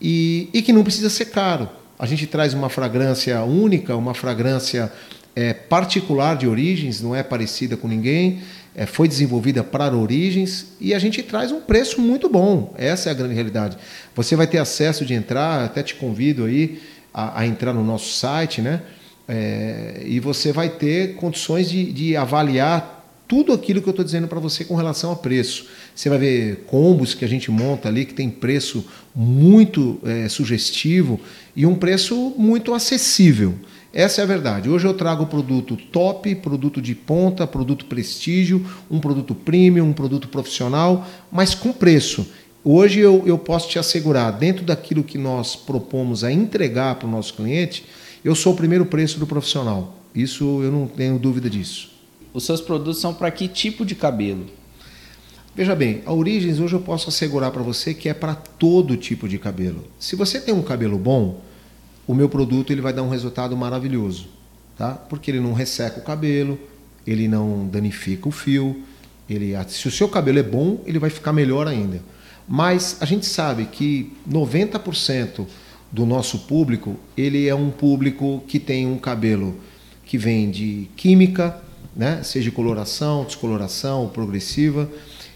e, 0.00 0.48
e 0.54 0.62
que 0.62 0.72
não 0.72 0.84
precisa 0.84 1.10
ser 1.10 1.24
caro. 1.24 1.68
A 1.98 2.06
gente 2.06 2.26
traz 2.26 2.52
uma 2.52 2.68
fragrância 2.68 3.42
única, 3.42 3.96
uma 3.96 4.14
fragrância 4.14 4.92
é, 5.34 5.52
particular 5.52 6.36
de 6.36 6.46
origens, 6.46 7.00
não 7.00 7.14
é 7.14 7.22
parecida 7.22 7.76
com 7.76 7.88
ninguém, 7.88 8.40
é, 8.74 8.84
foi 8.84 9.08
desenvolvida 9.08 9.64
para 9.64 9.96
origens 9.96 10.72
e 10.78 10.92
a 10.94 10.98
gente 10.98 11.22
traz 11.22 11.50
um 11.50 11.60
preço 11.60 12.00
muito 12.00 12.28
bom. 12.28 12.74
Essa 12.76 13.08
é 13.08 13.12
a 13.12 13.14
grande 13.14 13.34
realidade. 13.34 13.78
Você 14.14 14.36
vai 14.36 14.46
ter 14.46 14.58
acesso 14.58 15.04
de 15.04 15.14
entrar, 15.14 15.64
até 15.64 15.82
te 15.82 15.94
convido 15.94 16.44
aí 16.44 16.80
a, 17.12 17.40
a 17.40 17.46
entrar 17.46 17.72
no 17.72 17.82
nosso 17.82 18.12
site, 18.12 18.60
né? 18.60 18.82
É, 19.28 20.02
e 20.04 20.20
você 20.20 20.52
vai 20.52 20.68
ter 20.68 21.14
condições 21.16 21.68
de, 21.68 21.92
de 21.92 22.16
avaliar 22.16 22.95
tudo 23.28 23.52
aquilo 23.52 23.82
que 23.82 23.88
eu 23.88 23.92
estou 23.92 24.04
dizendo 24.04 24.28
para 24.28 24.38
você 24.38 24.64
com 24.64 24.74
relação 24.74 25.10
a 25.10 25.16
preço. 25.16 25.66
Você 25.94 26.08
vai 26.08 26.18
ver 26.18 26.64
combos 26.66 27.14
que 27.14 27.24
a 27.24 27.28
gente 27.28 27.50
monta 27.50 27.88
ali 27.88 28.04
que 28.04 28.14
tem 28.14 28.30
preço 28.30 28.84
muito 29.14 29.98
é, 30.04 30.28
sugestivo 30.28 31.20
e 31.54 31.66
um 31.66 31.74
preço 31.74 32.34
muito 32.38 32.72
acessível. 32.72 33.54
Essa 33.92 34.20
é 34.20 34.24
a 34.24 34.26
verdade. 34.26 34.68
Hoje 34.68 34.86
eu 34.86 34.94
trago 34.94 35.26
produto 35.26 35.76
top, 35.76 36.34
produto 36.36 36.82
de 36.82 36.94
ponta, 36.94 37.46
produto 37.46 37.86
prestígio, 37.86 38.64
um 38.90 39.00
produto 39.00 39.34
premium, 39.34 39.88
um 39.88 39.92
produto 39.92 40.28
profissional, 40.28 41.06
mas 41.32 41.54
com 41.54 41.72
preço. 41.72 42.26
Hoje 42.62 43.00
eu, 43.00 43.22
eu 43.26 43.38
posso 43.38 43.68
te 43.68 43.78
assegurar, 43.78 44.32
dentro 44.32 44.64
daquilo 44.64 45.02
que 45.02 45.16
nós 45.16 45.56
propomos 45.56 46.22
a 46.24 46.30
entregar 46.30 46.96
para 46.96 47.08
o 47.08 47.10
nosso 47.10 47.34
cliente, 47.34 47.86
eu 48.24 48.34
sou 48.34 48.52
o 48.52 48.56
primeiro 48.56 48.84
preço 48.84 49.18
do 49.18 49.26
profissional. 49.26 49.96
Isso 50.14 50.44
eu 50.62 50.70
não 50.70 50.86
tenho 50.86 51.18
dúvida 51.18 51.48
disso. 51.48 51.95
Os 52.36 52.44
seus 52.44 52.60
produtos 52.60 53.00
são 53.00 53.14
para 53.14 53.30
que 53.30 53.48
tipo 53.48 53.82
de 53.82 53.94
cabelo? 53.94 54.44
Veja 55.54 55.74
bem, 55.74 56.02
a 56.04 56.12
Origens 56.12 56.60
hoje 56.60 56.74
eu 56.74 56.80
posso 56.80 57.08
assegurar 57.08 57.50
para 57.50 57.62
você 57.62 57.94
que 57.94 58.10
é 58.10 58.12
para 58.12 58.34
todo 58.34 58.94
tipo 58.94 59.26
de 59.26 59.38
cabelo. 59.38 59.84
Se 59.98 60.14
você 60.14 60.38
tem 60.38 60.52
um 60.52 60.60
cabelo 60.60 60.98
bom, 60.98 61.40
o 62.06 62.14
meu 62.14 62.28
produto 62.28 62.70
ele 62.70 62.82
vai 62.82 62.92
dar 62.92 63.02
um 63.02 63.08
resultado 63.08 63.56
maravilhoso, 63.56 64.28
tá? 64.76 64.90
Porque 64.92 65.30
ele 65.30 65.40
não 65.40 65.54
resseca 65.54 65.98
o 65.98 66.02
cabelo, 66.02 66.60
ele 67.06 67.26
não 67.26 67.66
danifica 67.66 68.28
o 68.28 68.30
fio, 68.30 68.82
ele, 69.30 69.54
se 69.68 69.88
o 69.88 69.90
seu 69.90 70.06
cabelo 70.06 70.38
é 70.38 70.42
bom, 70.42 70.82
ele 70.84 70.98
vai 70.98 71.08
ficar 71.08 71.32
melhor 71.32 71.66
ainda. 71.66 72.02
Mas 72.46 72.98
a 73.00 73.06
gente 73.06 73.24
sabe 73.24 73.64
que 73.64 74.12
90% 74.30 75.46
do 75.90 76.04
nosso 76.04 76.40
público, 76.40 76.96
ele 77.16 77.48
é 77.48 77.54
um 77.54 77.70
público 77.70 78.44
que 78.46 78.60
tem 78.60 78.86
um 78.86 78.98
cabelo 78.98 79.58
que 80.04 80.18
vem 80.18 80.50
de 80.50 80.90
química, 80.96 81.64
né? 81.96 82.20
seja 82.22 82.50
coloração, 82.50 83.24
descoloração, 83.24 84.08
progressiva. 84.08 84.88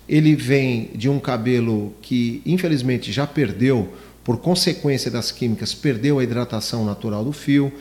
Ele 0.09 0.37
vem 0.37 0.91
de 0.95 1.09
um 1.09 1.19
cabelo 1.19 1.95
que, 2.03 2.43
infelizmente, 2.45 3.11
já 3.11 3.27
perdeu, 3.27 3.89
por 4.23 4.39
consequência 4.39 5.11
das 5.11 5.33
químicas, 5.33 5.75
perdeu 5.75 6.19
a 6.19 6.23
hidratação 6.23 6.85
natural 6.85 7.25
do 7.25 7.33
fio. 7.33 7.73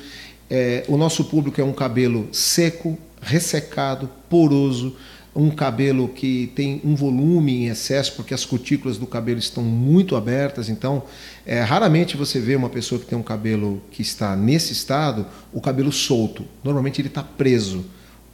É, 0.50 0.86
o 0.88 0.95
nosso 0.95 1.25
público 1.25 1.59
é 1.59 1.63
um 1.63 1.74
cabelo 1.74 2.29
seco, 2.31 2.98
ressecado, 3.21 4.09
poroso, 4.29 4.95
um 5.36 5.50
cabelo 5.50 6.07
que 6.07 6.51
tem 6.55 6.81
um 6.83 6.95
volume 6.95 7.63
em 7.63 7.67
excesso, 7.67 8.13
porque 8.13 8.33
as 8.33 8.45
cutículas 8.45 8.98
do 8.98 9.05
cabelo 9.05 9.39
estão 9.39 9.63
muito 9.63 10.15
abertas, 10.15 10.69
então 10.69 11.03
é, 11.45 11.62
raramente 11.62 12.17
você 12.17 12.39
vê 12.39 12.55
uma 12.55 12.69
pessoa 12.69 13.00
que 13.00 13.05
tem 13.05 13.17
um 13.17 13.24
cabelo 13.24 13.81
que 13.91 14.01
está 14.01 14.36
nesse 14.36 14.74
estado, 14.74 15.25
o 15.53 15.62
cabelo 15.62 15.91
solto. 15.91 16.45
Normalmente 16.63 17.00
ele 17.00 17.09
está 17.09 17.24
preso. 17.24 17.86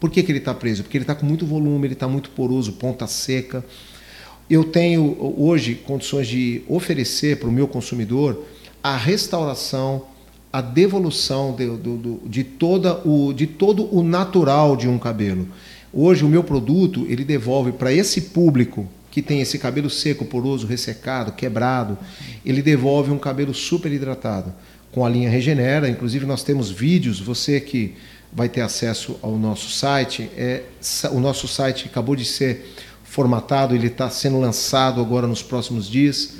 Por 0.06 0.12
que, 0.12 0.22
que 0.22 0.32
ele 0.32 0.38
está 0.38 0.54
preso? 0.54 0.84
Porque 0.84 0.98
ele 1.00 1.04
está 1.04 1.16
com 1.16 1.26
muito 1.26 1.48
volume, 1.48 1.88
ele 1.88 1.96
está 1.96 2.08
muito 2.08 2.30
poroso, 2.30 2.74
ponta 2.74 3.08
seca. 3.08 3.66
Eu 4.48 4.66
tenho 4.66 5.18
hoje 5.36 5.74
condições 5.74 6.28
de 6.28 6.62
oferecer 6.68 7.40
para 7.40 7.50
o 7.50 7.52
meu 7.52 7.68
consumidor 7.68 8.46
a 8.84 8.96
restauração, 8.96 10.06
a 10.54 10.62
devolução 10.62 11.56
de, 11.56 11.66
de, 12.30 12.44
toda 12.44 13.02
o, 13.04 13.34
de 13.34 13.48
todo 13.48 13.92
o 13.92 14.04
natural 14.04 14.78
de 14.78 14.88
um 14.88 15.00
cabelo. 15.00 15.48
Hoje 15.92 16.24
o 16.24 16.30
meu 16.30 16.44
produto 16.44 17.08
ele 17.10 17.24
devolve 17.24 17.72
para 17.72 17.92
esse 17.92 18.22
público 18.22 18.88
que 19.10 19.24
tem 19.24 19.42
esse 19.42 19.58
cabelo 19.58 19.90
seco, 19.90 20.24
poroso, 20.24 20.68
ressecado, 20.68 21.32
quebrado, 21.32 21.98
ele 22.46 22.62
devolve 22.62 23.10
um 23.10 23.18
cabelo 23.18 23.56
super 23.56 23.92
hidratado 23.92 24.54
com 24.92 25.04
a 25.04 25.10
linha 25.10 25.32
Regenera. 25.32 25.90
Inclusive 25.90 26.28
nós 26.28 26.44
temos 26.44 26.70
vídeos. 26.70 27.20
Você 27.20 27.60
que 27.60 27.96
vai 28.32 28.48
ter 28.50 28.62
acesso 28.62 29.20
ao 29.22 29.38
nosso 29.38 29.70
site, 29.70 30.32
é, 30.38 30.64
o 31.12 31.20
nosso 31.20 31.48
site 31.48 31.86
acabou 31.86 32.16
de 32.16 32.26
ser 32.26 32.74
formatado, 33.04 33.76
ele 33.76 33.88
está 33.88 34.10
sendo 34.10 34.40
lançado 34.40 35.02
agora 35.02 35.28
nos 35.28 35.42
próximos 35.42 35.90
dias. 35.90 36.34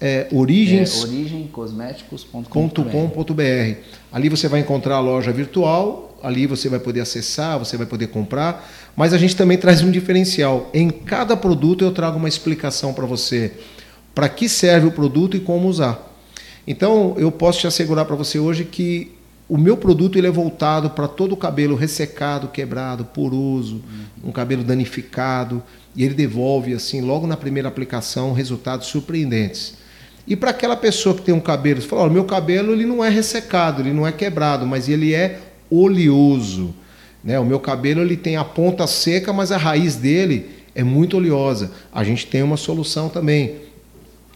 É, 0.00 0.28
origens. 0.32 1.04
É, 1.04 1.08
origemcosméticos.com.br. 1.08 3.80
Ali 4.12 4.28
você 4.28 4.46
vai 4.48 4.60
encontrar 4.60 4.96
a 4.96 5.00
loja 5.00 5.32
virtual 5.32 6.08
ali 6.22 6.46
você 6.46 6.68
vai 6.68 6.78
poder 6.78 7.00
acessar, 7.00 7.58
você 7.58 7.76
vai 7.76 7.86
poder 7.86 8.08
comprar, 8.08 8.68
mas 8.96 9.12
a 9.12 9.18
gente 9.18 9.36
também 9.36 9.56
traz 9.56 9.82
um 9.82 9.90
diferencial. 9.90 10.70
Em 10.72 10.90
cada 10.90 11.36
produto 11.36 11.84
eu 11.84 11.92
trago 11.92 12.18
uma 12.18 12.28
explicação 12.28 12.92
para 12.92 13.06
você 13.06 13.52
para 14.14 14.28
que 14.28 14.48
serve 14.48 14.88
o 14.88 14.90
produto 14.90 15.36
e 15.36 15.40
como 15.40 15.68
usar. 15.68 16.04
Então 16.66 17.14
eu 17.18 17.30
posso 17.30 17.60
te 17.60 17.66
assegurar 17.66 18.04
para 18.04 18.16
você 18.16 18.38
hoje 18.38 18.64
que 18.64 19.12
o 19.48 19.56
meu 19.56 19.76
produto 19.76 20.18
ele 20.18 20.26
é 20.26 20.30
voltado 20.30 20.90
para 20.90 21.08
todo 21.08 21.32
o 21.32 21.36
cabelo 21.36 21.74
ressecado, 21.74 22.48
quebrado, 22.48 23.04
poroso, 23.06 23.82
um 24.22 24.30
cabelo 24.30 24.62
danificado, 24.62 25.62
e 25.96 26.04
ele 26.04 26.14
devolve 26.14 26.74
assim 26.74 27.00
logo 27.00 27.26
na 27.26 27.36
primeira 27.36 27.68
aplicação 27.68 28.32
resultados 28.32 28.88
surpreendentes. 28.88 29.74
E 30.26 30.36
para 30.36 30.50
aquela 30.50 30.76
pessoa 30.76 31.14
que 31.14 31.22
tem 31.22 31.34
um 31.34 31.40
cabelo, 31.40 31.80
você 31.80 31.88
fala, 31.88 32.06
o 32.06 32.10
meu 32.10 32.24
cabelo 32.24 32.72
ele 32.72 32.84
não 32.84 33.02
é 33.02 33.08
ressecado, 33.08 33.80
ele 33.80 33.94
não 33.94 34.06
é 34.06 34.12
quebrado, 34.12 34.66
mas 34.66 34.86
ele 34.86 35.14
é 35.14 35.40
oleoso. 35.70 36.74
Né? 37.24 37.40
O 37.40 37.44
meu 37.44 37.58
cabelo 37.58 38.02
ele 38.02 38.18
tem 38.18 38.36
a 38.36 38.44
ponta 38.44 38.86
seca, 38.86 39.32
mas 39.32 39.50
a 39.50 39.56
raiz 39.56 39.96
dele 39.96 40.50
é 40.74 40.84
muito 40.84 41.16
oleosa. 41.16 41.72
A 41.90 42.04
gente 42.04 42.26
tem 42.26 42.42
uma 42.42 42.58
solução 42.58 43.08
também. 43.08 43.56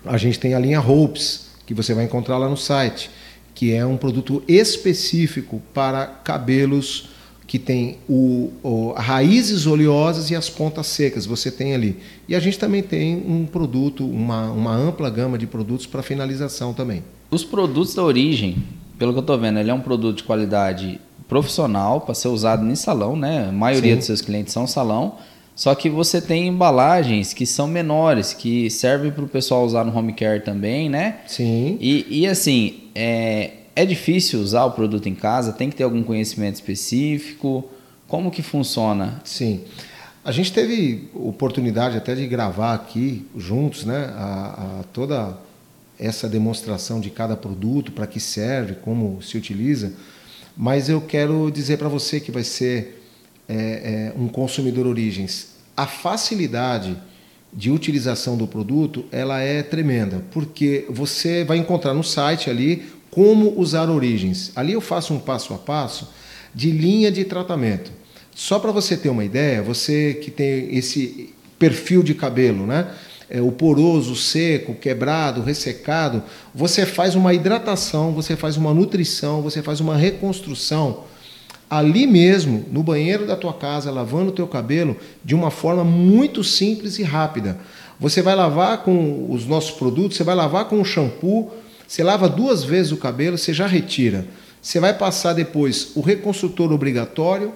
A 0.06 0.16
gente 0.16 0.40
tem 0.40 0.54
a 0.54 0.58
linha 0.58 0.80
Hopes, 0.80 1.48
que 1.66 1.74
você 1.74 1.92
vai 1.92 2.04
encontrar 2.04 2.38
lá 2.38 2.48
no 2.48 2.56
site, 2.56 3.10
que 3.62 3.72
é 3.72 3.86
um 3.86 3.96
produto 3.96 4.42
específico 4.48 5.62
para 5.72 6.04
cabelos 6.04 7.10
que 7.46 7.60
tem 7.60 7.98
o, 8.08 8.50
o, 8.60 8.92
raízes 8.96 9.66
oleosas 9.66 10.32
e 10.32 10.34
as 10.34 10.50
pontas 10.50 10.88
secas, 10.88 11.26
você 11.26 11.48
tem 11.48 11.72
ali. 11.72 11.96
E 12.28 12.34
a 12.34 12.40
gente 12.40 12.58
também 12.58 12.82
tem 12.82 13.14
um 13.14 13.46
produto, 13.46 14.04
uma, 14.04 14.50
uma 14.50 14.74
ampla 14.74 15.08
gama 15.08 15.38
de 15.38 15.46
produtos 15.46 15.86
para 15.86 16.02
finalização 16.02 16.74
também. 16.74 17.04
Os 17.30 17.44
produtos 17.44 17.94
da 17.94 18.02
origem, 18.02 18.56
pelo 18.98 19.12
que 19.12 19.18
eu 19.18 19.20
estou 19.20 19.38
vendo, 19.38 19.60
ele 19.60 19.70
é 19.70 19.74
um 19.74 19.80
produto 19.80 20.16
de 20.16 20.24
qualidade 20.24 21.00
profissional 21.28 22.00
para 22.00 22.14
ser 22.14 22.26
usado 22.26 22.68
em 22.68 22.74
salão, 22.74 23.14
né? 23.14 23.46
A 23.48 23.52
maioria 23.52 23.92
Sim. 23.92 23.98
dos 23.98 24.06
seus 24.06 24.20
clientes 24.20 24.52
são 24.52 24.66
salão, 24.66 25.18
Só 25.54 25.72
que 25.76 25.88
você 25.88 26.20
tem 26.20 26.48
embalagens 26.48 27.32
que 27.32 27.46
são 27.46 27.68
menores, 27.68 28.32
que 28.32 28.68
servem 28.68 29.12
para 29.12 29.22
o 29.22 29.28
pessoal 29.28 29.64
usar 29.64 29.84
no 29.84 29.96
home 29.96 30.14
care 30.14 30.40
também, 30.40 30.90
né? 30.90 31.18
Sim. 31.28 31.78
E, 31.80 32.22
e 32.22 32.26
assim, 32.26 32.81
é, 32.94 33.52
é 33.74 33.84
difícil 33.84 34.40
usar 34.40 34.64
o 34.64 34.72
produto 34.72 35.08
em 35.08 35.14
casa? 35.14 35.52
Tem 35.52 35.70
que 35.70 35.76
ter 35.76 35.84
algum 35.84 36.02
conhecimento 36.02 36.54
específico? 36.56 37.68
Como 38.06 38.30
que 38.30 38.42
funciona? 38.42 39.20
Sim. 39.24 39.62
A 40.24 40.30
gente 40.30 40.52
teve 40.52 41.08
oportunidade 41.14 41.96
até 41.96 42.14
de 42.14 42.26
gravar 42.26 42.74
aqui 42.74 43.26
juntos, 43.36 43.84
né? 43.84 44.12
A, 44.14 44.80
a 44.80 44.84
toda 44.92 45.36
essa 45.98 46.28
demonstração 46.28 47.00
de 47.00 47.10
cada 47.10 47.36
produto, 47.36 47.92
para 47.92 48.06
que 48.06 48.20
serve, 48.20 48.74
como 48.74 49.22
se 49.22 49.36
utiliza. 49.36 49.92
Mas 50.56 50.88
eu 50.88 51.00
quero 51.00 51.50
dizer 51.50 51.78
para 51.78 51.88
você 51.88 52.20
que 52.20 52.30
vai 52.30 52.44
ser 52.44 53.02
é, 53.48 53.54
é, 53.54 54.12
um 54.16 54.28
consumidor 54.28 54.86
origens, 54.86 55.54
a 55.76 55.86
facilidade 55.86 56.96
de 57.52 57.70
utilização 57.70 58.36
do 58.36 58.46
produto 58.46 59.04
ela 59.12 59.40
é 59.40 59.62
tremenda, 59.62 60.24
porque 60.30 60.86
você 60.88 61.44
vai 61.44 61.58
encontrar 61.58 61.92
no 61.92 62.02
site 62.02 62.48
ali 62.48 62.84
como 63.10 63.58
usar 63.60 63.90
origens. 63.90 64.52
Ali 64.56 64.72
eu 64.72 64.80
faço 64.80 65.12
um 65.12 65.18
passo 65.18 65.52
a 65.52 65.58
passo 65.58 66.08
de 66.54 66.70
linha 66.70 67.12
de 67.12 67.24
tratamento. 67.24 67.92
Só 68.34 68.58
para 68.58 68.72
você 68.72 68.96
ter 68.96 69.10
uma 69.10 69.24
ideia, 69.24 69.62
você 69.62 70.14
que 70.14 70.30
tem 70.30 70.74
esse 70.74 71.34
perfil 71.58 72.02
de 72.02 72.14
cabelo, 72.14 72.66
né? 72.66 72.90
É, 73.28 73.40
o 73.40 73.52
poroso, 73.52 74.14
seco, 74.14 74.74
quebrado, 74.74 75.42
ressecado, 75.42 76.22
você 76.54 76.84
faz 76.84 77.14
uma 77.14 77.32
hidratação, 77.32 78.12
você 78.12 78.36
faz 78.36 78.56
uma 78.56 78.74
nutrição, 78.74 79.40
você 79.40 79.62
faz 79.62 79.80
uma 79.80 79.96
reconstrução 79.96 81.04
ali 81.72 82.06
mesmo, 82.06 82.66
no 82.70 82.82
banheiro 82.82 83.26
da 83.26 83.34
tua 83.34 83.54
casa, 83.54 83.90
lavando 83.90 84.28
o 84.28 84.34
teu 84.34 84.46
cabelo 84.46 84.94
de 85.24 85.34
uma 85.34 85.50
forma 85.50 85.82
muito 85.82 86.44
simples 86.44 86.98
e 86.98 87.02
rápida. 87.02 87.58
Você 87.98 88.20
vai 88.20 88.34
lavar 88.34 88.82
com 88.82 89.26
os 89.30 89.46
nossos 89.46 89.70
produtos, 89.70 90.18
você 90.18 90.22
vai 90.22 90.34
lavar 90.34 90.66
com 90.66 90.78
o 90.78 90.84
shampoo, 90.84 91.50
você 91.88 92.02
lava 92.02 92.28
duas 92.28 92.62
vezes 92.62 92.92
o 92.92 92.98
cabelo, 92.98 93.38
você 93.38 93.54
já 93.54 93.66
retira. 93.66 94.26
Você 94.60 94.78
vai 94.78 94.92
passar 94.92 95.32
depois 95.32 95.92
o 95.94 96.02
reconstrutor 96.02 96.70
obrigatório, 96.70 97.54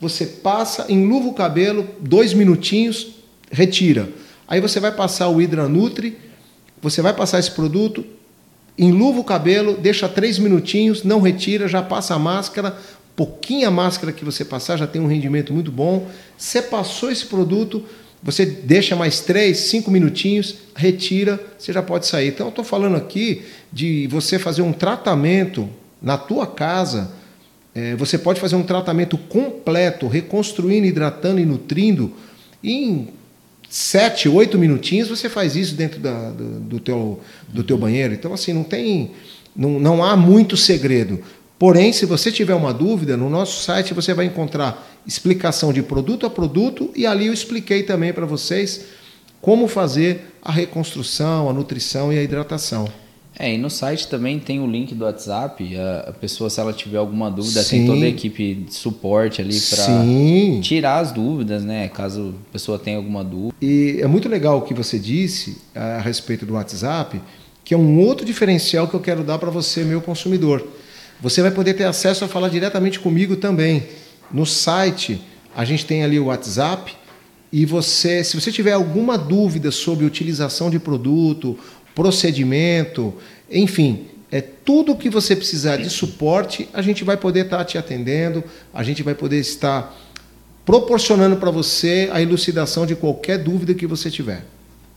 você 0.00 0.24
passa, 0.24 0.86
enluva 0.90 1.28
o 1.28 1.34
cabelo, 1.34 1.86
dois 2.00 2.32
minutinhos, 2.32 3.16
retira. 3.52 4.08
Aí 4.48 4.62
você 4.62 4.80
vai 4.80 4.92
passar 4.92 5.28
o 5.28 5.36
Hydra 5.36 5.68
Nutri, 5.68 6.16
você 6.80 7.02
vai 7.02 7.12
passar 7.12 7.38
esse 7.38 7.50
produto, 7.50 8.02
enluva 8.78 9.20
o 9.20 9.24
cabelo, 9.24 9.76
deixa 9.76 10.08
três 10.08 10.38
minutinhos, 10.38 11.02
não 11.02 11.20
retira, 11.20 11.66
já 11.66 11.82
passa 11.82 12.14
a 12.14 12.18
máscara, 12.18 12.78
pouquinha 13.18 13.68
máscara 13.68 14.12
que 14.12 14.24
você 14.24 14.44
passar 14.44 14.76
já 14.76 14.86
tem 14.86 15.02
um 15.02 15.08
rendimento 15.08 15.52
muito 15.52 15.72
bom. 15.72 16.08
Você 16.36 16.62
passou 16.62 17.10
esse 17.10 17.26
produto, 17.26 17.84
você 18.22 18.46
deixa 18.46 18.94
mais 18.94 19.18
três, 19.18 19.58
cinco 19.58 19.90
minutinhos, 19.90 20.54
retira, 20.72 21.44
você 21.58 21.72
já 21.72 21.82
pode 21.82 22.06
sair. 22.06 22.28
Então, 22.28 22.46
eu 22.46 22.50
estou 22.50 22.64
falando 22.64 22.94
aqui 22.96 23.42
de 23.72 24.06
você 24.06 24.38
fazer 24.38 24.62
um 24.62 24.72
tratamento 24.72 25.68
na 26.00 26.16
tua 26.16 26.46
casa. 26.46 27.10
É, 27.74 27.96
você 27.96 28.16
pode 28.16 28.40
fazer 28.40 28.54
um 28.54 28.62
tratamento 28.62 29.18
completo, 29.18 30.06
reconstruindo, 30.06 30.86
hidratando 30.86 31.40
e 31.40 31.44
nutrindo 31.44 32.12
em 32.62 33.08
sete, 33.68 34.28
oito 34.28 34.56
minutinhos. 34.56 35.08
Você 35.08 35.28
faz 35.28 35.56
isso 35.56 35.74
dentro 35.74 35.98
da, 35.98 36.30
do, 36.30 36.60
do, 36.60 36.78
teu, 36.78 37.18
do 37.48 37.64
teu 37.64 37.76
banheiro. 37.76 38.14
Então, 38.14 38.32
assim, 38.32 38.52
não 38.52 38.62
tem, 38.62 39.10
não, 39.56 39.80
não 39.80 40.04
há 40.04 40.16
muito 40.16 40.56
segredo. 40.56 41.20
Porém, 41.58 41.92
se 41.92 42.06
você 42.06 42.30
tiver 42.30 42.54
uma 42.54 42.72
dúvida, 42.72 43.16
no 43.16 43.28
nosso 43.28 43.62
site 43.62 43.92
você 43.92 44.14
vai 44.14 44.26
encontrar 44.26 44.86
explicação 45.06 45.72
de 45.72 45.82
produto 45.82 46.24
a 46.24 46.30
produto 46.30 46.90
e 46.94 47.04
ali 47.04 47.26
eu 47.26 47.32
expliquei 47.32 47.82
também 47.82 48.12
para 48.12 48.24
vocês 48.24 48.84
como 49.40 49.66
fazer 49.66 50.34
a 50.42 50.52
reconstrução, 50.52 51.48
a 51.48 51.52
nutrição 51.52 52.12
e 52.12 52.18
a 52.18 52.22
hidratação. 52.22 52.88
É, 53.40 53.54
e 53.54 53.58
no 53.58 53.70
site 53.70 54.08
também 54.08 54.38
tem 54.40 54.60
o 54.60 54.66
link 54.66 54.94
do 54.94 55.04
WhatsApp. 55.04 55.76
A, 56.08 56.12
pessoa, 56.12 56.50
se 56.50 56.60
ela 56.60 56.72
tiver 56.72 56.98
alguma 56.98 57.30
dúvida, 57.30 57.62
Sim. 57.62 57.78
tem 57.78 57.86
toda 57.86 58.04
a 58.04 58.08
equipe 58.08 58.54
de 58.54 58.74
suporte 58.74 59.40
ali 59.40 59.56
para 59.60 60.60
tirar 60.60 60.98
as 60.98 61.12
dúvidas, 61.12 61.62
né? 61.64 61.88
Caso 61.88 62.34
a 62.48 62.52
pessoa 62.52 62.80
tenha 62.80 62.96
alguma 62.96 63.22
dúvida. 63.22 63.54
E 63.62 63.98
é 64.00 64.06
muito 64.08 64.28
legal 64.28 64.58
o 64.58 64.62
que 64.62 64.74
você 64.74 64.98
disse 64.98 65.58
a 65.72 66.00
respeito 66.00 66.44
do 66.44 66.54
WhatsApp, 66.54 67.20
que 67.64 67.72
é 67.72 67.76
um 67.76 68.00
outro 68.00 68.26
diferencial 68.26 68.88
que 68.88 68.94
eu 68.94 69.00
quero 69.00 69.22
dar 69.22 69.38
para 69.38 69.50
você, 69.50 69.84
meu 69.84 70.00
consumidor. 70.00 70.66
Você 71.20 71.42
vai 71.42 71.50
poder 71.50 71.74
ter 71.74 71.84
acesso 71.84 72.24
a 72.24 72.28
falar 72.28 72.48
diretamente 72.48 73.00
comigo 73.00 73.36
também. 73.36 73.88
No 74.30 74.46
site, 74.46 75.20
a 75.56 75.64
gente 75.64 75.84
tem 75.84 76.04
ali 76.04 76.18
o 76.18 76.26
WhatsApp 76.26 76.94
e 77.52 77.64
você, 77.66 78.22
se 78.22 78.38
você 78.38 78.52
tiver 78.52 78.72
alguma 78.72 79.18
dúvida 79.18 79.70
sobre 79.70 80.04
utilização 80.04 80.70
de 80.70 80.78
produto, 80.78 81.58
procedimento, 81.94 83.14
enfim, 83.50 84.06
é 84.30 84.40
tudo 84.40 84.94
que 84.94 85.10
você 85.10 85.34
precisar 85.34 85.78
de 85.78 85.90
suporte, 85.90 86.68
a 86.72 86.82
gente 86.82 87.02
vai 87.02 87.16
poder 87.16 87.46
estar 87.46 87.64
te 87.64 87.78
atendendo, 87.78 88.44
a 88.72 88.84
gente 88.84 89.02
vai 89.02 89.14
poder 89.14 89.40
estar 89.40 89.96
proporcionando 90.64 91.36
para 91.36 91.50
você 91.50 92.10
a 92.12 92.20
elucidação 92.20 92.86
de 92.86 92.94
qualquer 92.94 93.38
dúvida 93.38 93.74
que 93.74 93.86
você 93.86 94.10
tiver. 94.10 94.44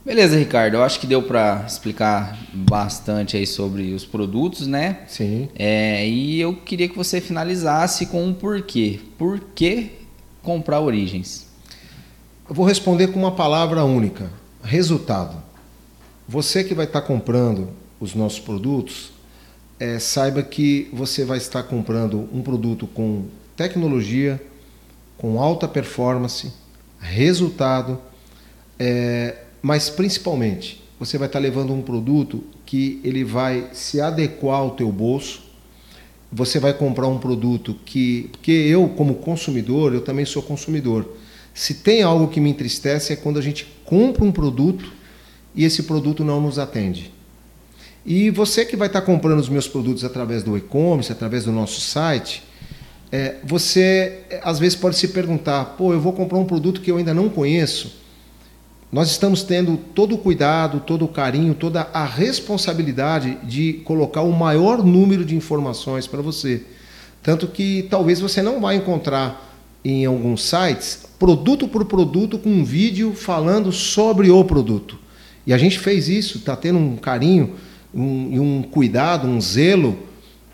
Beleza, 0.04 0.36
Ricardo. 0.36 0.74
Eu 0.74 0.82
acho 0.82 0.98
que 0.98 1.06
deu 1.06 1.22
para 1.22 1.64
explicar 1.64 2.36
bastante 2.52 3.36
aí 3.36 3.46
sobre 3.46 3.92
os 3.92 4.04
produtos, 4.04 4.66
né? 4.66 5.02
Sim. 5.06 5.48
É, 5.54 6.06
e 6.08 6.40
eu 6.40 6.56
queria 6.56 6.88
que 6.88 6.96
você 6.96 7.20
finalizasse 7.20 8.06
com 8.06 8.24
um 8.24 8.34
porquê. 8.34 8.98
Por 9.16 9.38
que 9.54 9.92
comprar 10.42 10.80
Origens? 10.80 11.46
Eu 12.48 12.54
vou 12.54 12.66
responder 12.66 13.08
com 13.08 13.18
uma 13.20 13.36
palavra 13.36 13.84
única: 13.84 14.28
resultado. 14.60 15.40
Você 16.28 16.64
que 16.64 16.74
vai 16.74 16.86
estar 16.86 17.02
comprando 17.02 17.68
os 18.00 18.12
nossos 18.12 18.40
produtos, 18.40 19.12
é, 19.78 20.00
saiba 20.00 20.42
que 20.42 20.88
você 20.92 21.24
vai 21.24 21.38
estar 21.38 21.62
comprando 21.62 22.28
um 22.32 22.42
produto 22.42 22.88
com 22.88 23.26
tecnologia, 23.56 24.42
com 25.16 25.40
alta 25.40 25.68
performance, 25.68 26.52
resultado. 26.98 28.00
É, 28.80 29.36
mas 29.62 29.88
principalmente 29.88 30.82
você 30.98 31.16
vai 31.16 31.28
estar 31.28 31.38
levando 31.38 31.72
um 31.72 31.80
produto 31.80 32.44
que 32.66 33.00
ele 33.04 33.24
vai 33.24 33.70
se 33.72 34.00
adequar 34.00 34.58
ao 34.58 34.72
teu 34.72 34.90
bolso. 34.90 35.42
Você 36.30 36.58
vai 36.58 36.72
comprar 36.72 37.06
um 37.06 37.18
produto 37.18 37.76
que, 37.84 38.28
porque 38.32 38.52
eu 38.52 38.88
como 38.88 39.16
consumidor, 39.16 39.92
eu 39.92 40.00
também 40.00 40.24
sou 40.24 40.42
consumidor. 40.42 41.16
Se 41.54 41.74
tem 41.74 42.02
algo 42.02 42.28
que 42.28 42.40
me 42.40 42.50
entristece 42.50 43.12
é 43.12 43.16
quando 43.16 43.38
a 43.38 43.42
gente 43.42 43.66
compra 43.84 44.24
um 44.24 44.32
produto 44.32 44.92
e 45.54 45.64
esse 45.64 45.82
produto 45.82 46.24
não 46.24 46.40
nos 46.40 46.58
atende. 46.58 47.12
E 48.06 48.30
você 48.30 48.64
que 48.64 48.76
vai 48.76 48.88
estar 48.88 49.02
comprando 49.02 49.38
os 49.38 49.48
meus 49.48 49.68
produtos 49.68 50.04
através 50.04 50.42
do 50.42 50.56
e-commerce, 50.56 51.12
através 51.12 51.44
do 51.44 51.52
nosso 51.52 51.80
site, 51.80 52.42
é, 53.10 53.36
você 53.44 54.20
às 54.42 54.58
vezes 54.58 54.76
pode 54.76 54.96
se 54.96 55.08
perguntar: 55.08 55.76
pô, 55.76 55.92
eu 55.92 56.00
vou 56.00 56.12
comprar 56.12 56.38
um 56.38 56.44
produto 56.44 56.80
que 56.80 56.90
eu 56.90 56.96
ainda 56.96 57.12
não 57.12 57.28
conheço 57.28 58.01
nós 58.92 59.10
estamos 59.10 59.42
tendo 59.42 59.78
todo 59.94 60.14
o 60.14 60.18
cuidado, 60.18 60.80
todo 60.80 61.06
o 61.06 61.08
carinho, 61.08 61.54
toda 61.54 61.88
a 61.94 62.04
responsabilidade 62.04 63.38
de 63.42 63.72
colocar 63.84 64.20
o 64.20 64.30
maior 64.30 64.84
número 64.84 65.24
de 65.24 65.34
informações 65.34 66.06
para 66.06 66.20
você. 66.20 66.62
Tanto 67.22 67.46
que 67.46 67.86
talvez 67.88 68.20
você 68.20 68.42
não 68.42 68.60
vai 68.60 68.76
encontrar 68.76 69.50
em 69.82 70.04
alguns 70.04 70.42
sites 70.42 71.06
produto 71.18 71.66
por 71.66 71.86
produto 71.86 72.38
com 72.38 72.50
um 72.50 72.64
vídeo 72.64 73.14
falando 73.14 73.72
sobre 73.72 74.30
o 74.30 74.44
produto. 74.44 74.98
E 75.46 75.54
a 75.54 75.58
gente 75.58 75.78
fez 75.78 76.08
isso, 76.08 76.36
está 76.36 76.54
tendo 76.54 76.78
um 76.78 76.96
carinho 76.96 77.54
um, 77.94 78.58
um 78.58 78.62
cuidado, 78.62 79.26
um 79.26 79.40
zelo, 79.40 79.98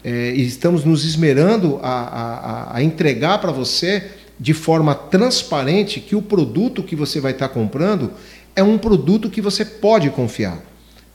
é, 0.05 0.33
e 0.33 0.47
estamos 0.47 0.85
nos 0.85 1.05
esmerando 1.05 1.81
a, 1.83 1.91
a, 1.91 2.77
a 2.77 2.83
entregar 2.83 3.41
para 3.41 3.51
você 3.51 4.13
de 4.39 4.55
forma 4.55 4.95
transparente 4.95 6.01
que 6.01 6.15
o 6.15 6.23
produto 6.23 6.83
que 6.83 6.95
você 6.95 7.21
vai 7.21 7.33
estar 7.33 7.49
comprando 7.49 8.13
é 8.55 8.63
um 8.63 8.79
produto 8.79 9.31
que 9.31 9.41
você 9.41 9.65
pode 9.65 10.11
confiar. 10.11 10.63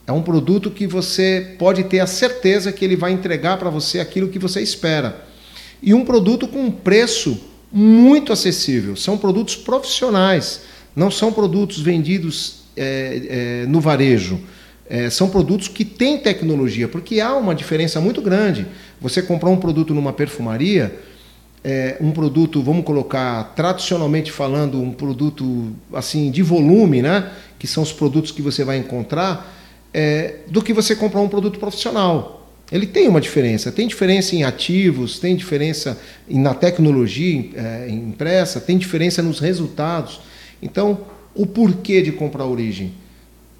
É 0.06 0.12
um 0.12 0.22
produto 0.22 0.70
que 0.70 0.86
você 0.86 1.56
pode 1.58 1.86
ter 1.86 2.00
a 2.00 2.08
certeza 2.08 2.72
que 2.72 2.84
ele 2.84 2.96
vai 2.96 3.12
entregar 3.12 3.58
para 3.58 3.70
você 3.70 4.00
aquilo 4.00 4.28
que 4.28 4.40
você 4.40 4.62
espera. 4.62 5.26
E 5.82 5.94
um 5.94 6.04
produto 6.04 6.48
com 6.48 6.66
um 6.66 6.72
preço 6.72 7.40
muito 7.72 8.34
acessível. 8.34 8.96
São 8.96 9.18
produtos 9.18 9.56
profissionais, 9.56 10.62
não 10.96 11.10
são 11.10 11.32
produtos 11.32 11.80
vendidos 11.80 12.64
é, 12.76 13.64
é, 13.64 13.66
no 13.66 13.80
varejo. 13.80 14.40
É, 14.90 15.10
são 15.10 15.30
produtos 15.30 15.70
que 15.70 15.86
têm 15.86 16.18
tecnologia, 16.18 16.88
porque 16.90 17.22
há 17.22 17.36
uma 17.36 17.56
diferença 17.56 18.02
muito 18.02 18.22
grande. 18.22 18.68
Você 19.00 19.22
comprar 19.22 19.50
um 19.50 19.58
produto 19.58 19.94
numa 19.94 20.12
perfumaria 20.12 20.94
é, 21.63 21.97
um 22.02 22.12
produto, 22.12 22.62
vamos 22.62 22.84
colocar 22.84 23.54
tradicionalmente 23.56 24.32
falando, 24.32 24.82
um 24.82 24.91
produto 24.91 25.71
assim 25.93 26.30
de 26.30 26.41
volume, 26.41 27.02
né? 27.02 27.32
que 27.58 27.65
são 27.65 27.82
os 27.82 27.93
produtos 27.93 28.32
que 28.32 28.41
você 28.41 28.63
vai 28.63 28.78
encontrar, 28.78 29.56
é, 29.93 30.39
do 30.47 30.62
que 30.62 30.73
você 30.73 30.95
comprar 30.95 31.21
um 31.21 31.30
produto 31.30 31.60
profissional. 31.60 32.49
Ele 32.71 32.86
tem 32.86 33.08
uma 33.08 33.21
diferença. 33.21 33.71
Tem 33.71 33.88
diferença 33.88 34.36
em 34.36 34.43
ativos, 34.43 35.19
tem 35.19 35.36
diferença 35.36 35.97
na 36.28 36.54
tecnologia 36.54 37.49
é, 37.56 37.88
impressa, 37.89 38.60
tem 38.60 38.78
diferença 38.78 39.21
nos 39.21 39.39
resultados. 39.39 40.21
Então, 40.62 41.06
o 41.34 41.45
porquê 41.45 42.02
de 42.02 42.12
comprar 42.12 42.43
a 42.43 42.47
Origem 42.47 42.93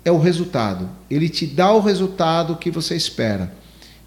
é 0.04 0.12
o 0.12 0.18
resultado. 0.18 0.90
Ele 1.10 1.30
te 1.30 1.46
dá 1.46 1.72
o 1.72 1.80
resultado 1.80 2.58
que 2.58 2.70
você 2.70 2.96
espera. 2.96 3.54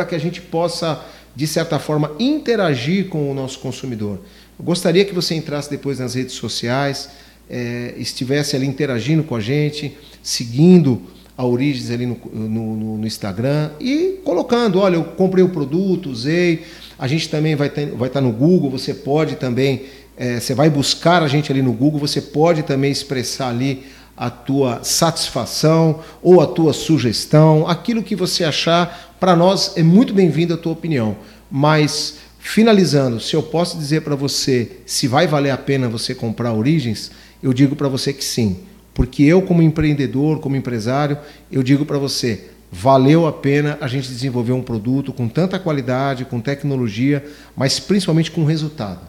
que 0.08 0.14
a 0.14 0.20
gente 0.20 0.40
possa, 0.40 1.04
de 1.36 1.48
certa 1.48 1.80
forma, 1.80 2.12
interagir 2.20 3.08
com 3.08 3.32
o 3.32 3.34
nosso 3.34 3.58
consumidor. 3.58 4.20
Eu 4.60 4.66
gostaria 4.66 5.04
que 5.04 5.16
você 5.16 5.34
entrasse 5.34 5.68
depois 5.68 5.98
nas 5.98 6.14
redes 6.14 6.36
sociais, 6.36 7.10
é, 7.50 7.96
estivesse 7.98 8.56
ali 8.56 8.68
interagindo 8.68 9.24
com 9.24 9.36
a 9.36 9.40
gente, 9.40 9.98
seguindo 10.22 11.18
a 11.40 11.46
Origens 11.46 11.90
ali 11.90 12.06
no, 12.06 12.20
no, 12.34 12.98
no, 12.98 13.08
Instagram 13.08 13.70
e 13.80 14.20
colocando, 14.26 14.78
olha, 14.78 14.96
eu 14.96 15.06
comprei 15.06 15.42
o 15.42 15.48
produto, 15.48 16.10
usei. 16.10 16.64
A 16.98 17.08
gente 17.08 17.30
também 17.30 17.56
vai, 17.56 17.70
ter, 17.70 17.92
vai 17.92 18.10
estar 18.10 18.20
no 18.20 18.34
Google, 18.34 18.70
você 18.70 18.94
pode 18.94 19.38
também, 19.38 19.84
é, 20.18 20.38
você 20.38 20.54
vai 20.54 20.70
buscar 20.70 21.24
a 21.24 21.30
gente 21.30 21.50
ali 21.50 21.62
no 21.62 21.72
Google, 21.72 21.98
você 21.98 22.20
pode 22.20 22.64
também 22.64 22.92
expressar 22.92 23.48
ali 23.48 23.84
a 24.18 24.30
tua 24.30 24.84
satisfação 24.84 26.02
ou 26.22 26.42
a 26.42 26.46
tua 26.46 26.74
sugestão, 26.74 27.66
aquilo 27.66 28.04
que 28.04 28.18
você 28.18 28.44
achar, 28.44 29.16
para 29.18 29.34
nós 29.34 29.78
é 29.78 29.82
muito 29.82 30.14
bem-vindo 30.14 30.54
a 30.54 30.58
tua 30.58 30.74
opinião. 30.74 31.16
Mas 31.50 32.18
finalizando, 32.38 33.18
se 33.22 33.34
eu 33.34 33.42
posso 33.42 33.78
dizer 33.78 34.02
para 34.02 34.14
você 34.14 34.80
se 34.86 35.08
vai 35.08 35.26
valer 35.26 35.52
a 35.52 35.58
pena 35.58 35.88
você 35.88 36.14
comprar 36.14 36.52
Origens, 36.52 37.12
eu 37.42 37.54
digo 37.54 37.78
para 37.78 37.88
você 37.88 38.12
que 38.12 38.26
sim. 38.26 38.58
Porque 39.00 39.24
eu, 39.24 39.42
como 39.42 39.62
empreendedor, 39.62 40.42
como 40.42 40.58
empresário, 40.58 41.18
eu 41.50 41.64
digo 41.64 41.86
para 41.86 41.98
você, 41.98 42.50
valeu 42.70 43.26
a 43.26 43.32
pena 43.32 43.78
a 43.80 43.88
gente 43.88 44.10
desenvolver 44.10 44.52
um 44.52 44.62
produto 44.62 45.14
com 45.14 45.26
tanta 45.30 45.58
qualidade, 45.58 46.26
com 46.26 46.42
tecnologia, 46.42 47.26
mas 47.56 47.80
principalmente 47.80 48.30
com 48.30 48.44
resultado. 48.44 49.00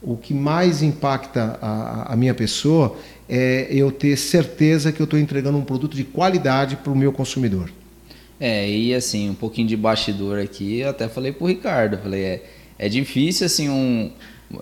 O 0.00 0.16
que 0.16 0.32
mais 0.32 0.84
impacta 0.84 1.58
a, 1.60 2.12
a 2.12 2.16
minha 2.16 2.32
pessoa 2.32 2.96
é 3.28 3.66
eu 3.70 3.90
ter 3.90 4.16
certeza 4.16 4.92
que 4.92 5.00
eu 5.00 5.04
estou 5.04 5.18
entregando 5.18 5.58
um 5.58 5.64
produto 5.64 5.96
de 5.96 6.04
qualidade 6.04 6.76
para 6.76 6.92
o 6.92 6.96
meu 6.96 7.10
consumidor. 7.10 7.72
É, 8.38 8.70
e 8.70 8.94
assim, 8.94 9.30
um 9.30 9.34
pouquinho 9.34 9.66
de 9.66 9.76
bastidor 9.76 10.38
aqui, 10.38 10.78
eu 10.78 10.90
até 10.90 11.08
falei 11.08 11.32
para 11.32 11.44
o 11.44 11.48
Ricardo, 11.48 11.98
falei, 11.98 12.22
é, 12.22 12.42
é 12.78 12.88
difícil 12.88 13.46
assim 13.46 13.68
um, 13.68 14.12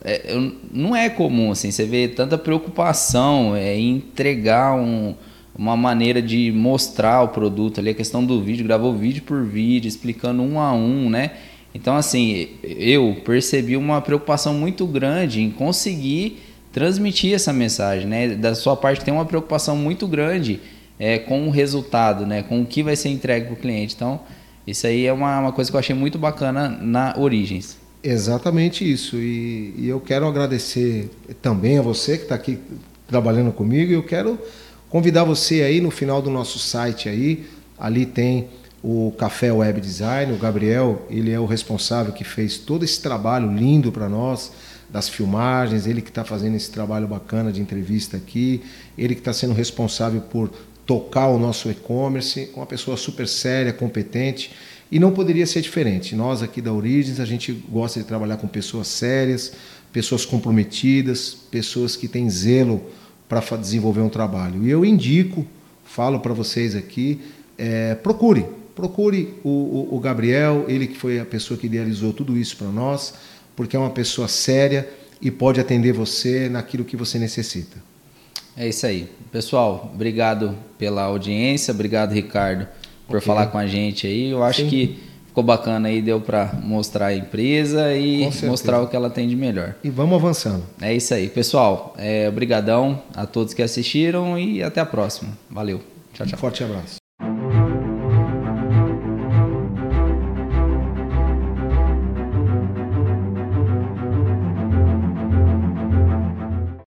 é, 0.05 0.35
não 0.73 0.95
é 0.95 1.09
comum 1.11 1.51
assim 1.51 1.71
você 1.71 1.85
vê 1.85 2.09
tanta 2.09 2.39
preocupação 2.39 3.55
é, 3.55 3.77
em 3.77 3.97
entregar 3.97 4.75
um, 4.75 5.15
uma 5.55 5.77
maneira 5.77 6.23
de 6.23 6.51
mostrar 6.53 7.23
o 7.23 7.29
produto 7.29 7.81
ali 7.81 7.91
a 7.91 7.95
questão 7.95 8.25
do 8.25 8.43
vídeo 8.43 8.65
gravou 8.65 8.95
vídeo 8.95 9.23
por 9.23 9.45
vídeo 9.45 9.89
explicando 9.89 10.43
um 10.43 10.59
a 10.59 10.73
um 10.73 11.11
né? 11.11 11.33
Então 11.75 11.97
assim 11.97 12.49
eu 12.63 13.17
percebi 13.25 13.77
uma 13.77 14.01
preocupação 14.01 14.55
muito 14.55 14.87
grande 14.87 15.41
em 15.41 15.51
conseguir 15.51 16.41
transmitir 16.73 17.35
essa 17.35 17.53
mensagem 17.53 18.07
né? 18.07 18.29
Da 18.29 18.55
sua 18.55 18.77
parte 18.77 19.05
tem 19.05 19.13
uma 19.13 19.27
preocupação 19.27 19.77
muito 19.77 20.07
grande 20.07 20.61
é, 20.99 21.19
com 21.19 21.49
o 21.49 21.51
resultado 21.51 22.25
né? 22.25 22.43
Com 22.43 22.63
o 22.63 22.67
que 22.67 22.83
vai 22.83 22.97
ser 22.97 23.09
entregue 23.09 23.47
para 23.47 23.55
o 23.55 23.59
cliente. 23.59 23.95
Então 23.95 24.21
isso 24.67 24.87
aí 24.87 25.07
é 25.07 25.13
uma, 25.13 25.41
uma 25.41 25.53
coisa 25.53 25.71
que 25.71 25.77
eu 25.77 25.81
achei 25.81 25.95
muito 25.95 26.19
bacana 26.19 26.69
na 26.69 27.15
Origens 27.19 27.82
Exatamente 28.03 28.91
isso. 28.91 29.17
E, 29.17 29.75
e 29.79 29.89
eu 29.89 30.01
quero 30.01 30.27
agradecer 30.27 31.09
também 31.41 31.79
a 31.79 31.83
você 31.83 32.17
que 32.17 32.25
está 32.25 32.35
aqui 32.35 32.59
trabalhando 33.07 33.53
comigo. 33.53 33.93
E 33.93 33.95
eu 33.95 34.03
quero 34.03 34.39
convidar 34.89 35.25
você 35.25 35.63
aí 35.63 35.81
no 35.81 35.91
final 35.91 36.21
do 36.21 36.31
nosso 36.31 36.59
site 36.59 37.09
aí. 37.09 37.47
Ali 37.79 38.05
tem 38.05 38.49
o 38.83 39.13
Café 39.17 39.53
Web 39.53 39.81
Design. 39.81 40.33
O 40.33 40.37
Gabriel, 40.37 41.07
ele 41.09 41.31
é 41.31 41.39
o 41.39 41.47
responsável 41.47 42.13
que 42.13 42.25
fez 42.25 42.59
todo 42.59 42.85
esse 42.85 43.01
trabalho 43.01 43.55
lindo 43.55 43.93
para 43.93 44.09
nós 44.09 44.51
das 44.91 45.09
filmagens, 45.09 45.87
ele 45.87 46.03
que 46.03 46.11
está 46.11 46.23
fazendo 46.23 46.55
esse 46.55 46.71
trabalho 46.71 47.09
bacana 47.09 47.51
de 47.51 47.63
entrevista 47.63 48.19
aqui, 48.19 48.63
ele 48.99 49.15
que 49.15 49.23
está 49.23 49.33
sendo 49.33 49.55
responsável 49.55 50.21
por 50.21 50.51
tocar 50.85 51.29
o 51.29 51.39
nosso 51.39 51.71
e-commerce, 51.71 52.51
uma 52.55 52.67
pessoa 52.67 52.97
super 52.99 53.27
séria, 53.27 53.73
competente. 53.73 54.53
E 54.93 54.99
não 54.99 55.11
poderia 55.11 55.47
ser 55.47 55.63
diferente. 55.63 56.15
Nós 56.15 56.43
aqui 56.43 56.61
da 56.61 56.71
Origens, 56.71 57.19
a 57.19 57.25
gente 57.25 57.51
gosta 57.51 57.99
de 57.99 58.05
trabalhar 58.05 58.37
com 58.37 58.47
pessoas 58.47 58.89
sérias, 58.89 59.53
pessoas 59.91 60.27
comprometidas, 60.27 61.35
pessoas 61.51 61.97
que 61.97 62.07
têm 62.07 62.29
zelo 62.29 62.85
para 63.27 63.41
desenvolver 63.57 64.03
um 64.03 64.11
trabalho. 64.11 64.63
E 64.63 64.71
eu 64.71 64.85
indico, 64.85 65.47
falo 65.83 66.21
para 66.21 66.35
vocês 66.35 66.77
aqui, 66.77 67.23
é, 67.57 67.95
procure, 67.95 68.45
procure 68.77 69.33
o, 69.43 69.49
o, 69.49 69.97
o 69.97 69.99
Gabriel, 69.99 70.67
ele 70.69 70.87
que 70.87 70.99
foi 70.99 71.19
a 71.19 71.25
pessoa 71.25 71.59
que 71.59 71.69
idealizou 71.69 72.13
tudo 72.13 72.37
isso 72.37 72.59
para 72.59 72.69
nós, 72.69 73.15
porque 73.57 73.75
é 73.75 73.79
uma 73.79 73.89
pessoa 73.89 74.29
séria 74.29 74.87
e 75.23 75.31
pode 75.31 75.59
atender 75.59 75.95
você 75.95 76.51
naquilo 76.51 76.85
que 76.85 76.99
você 76.99 77.19
necessita. 77.19 77.83
É 78.55 78.69
isso 78.69 78.85
aí. 78.85 79.09
Pessoal, 79.31 79.91
obrigado 79.95 80.55
pela 80.77 81.05
audiência, 81.05 81.73
obrigado, 81.73 82.13
Ricardo 82.13 82.69
por 83.07 83.17
okay. 83.17 83.27
falar 83.27 83.47
com 83.47 83.59
a 83.59 83.67
gente 83.67 84.07
aí. 84.07 84.31
Eu 84.31 84.43
acho 84.43 84.63
Sim. 84.63 84.69
que 84.69 84.99
ficou 85.27 85.43
bacana 85.43 85.89
aí, 85.89 86.03
deu 86.03 86.21
para 86.21 86.53
mostrar 86.63 87.07
a 87.07 87.17
empresa 87.17 87.95
e 87.95 88.29
mostrar 88.45 88.81
o 88.83 88.87
que 88.87 88.95
ela 88.95 89.09
tem 89.09 89.27
de 89.27 89.35
melhor. 89.35 89.75
E 89.83 89.91
vamos 89.91 90.17
avançando. 90.17 90.63
É 90.81 90.95
isso 90.95 91.15
aí. 91.15 91.29
Pessoal, 91.29 91.95
é, 91.97 92.29
obrigadão 92.29 93.03
a 93.15 93.25
todos 93.27 93.55
que 93.55 93.63
assistiram 93.63 94.39
e 94.39 94.63
até 94.63 94.81
a 94.81 94.87
próxima. 94.87 95.33
Valeu. 95.51 95.81
Tchau, 96.13 96.27
tchau. 96.27 96.37
Um 96.37 96.41
forte 96.41 96.63
abraço. 96.63 97.02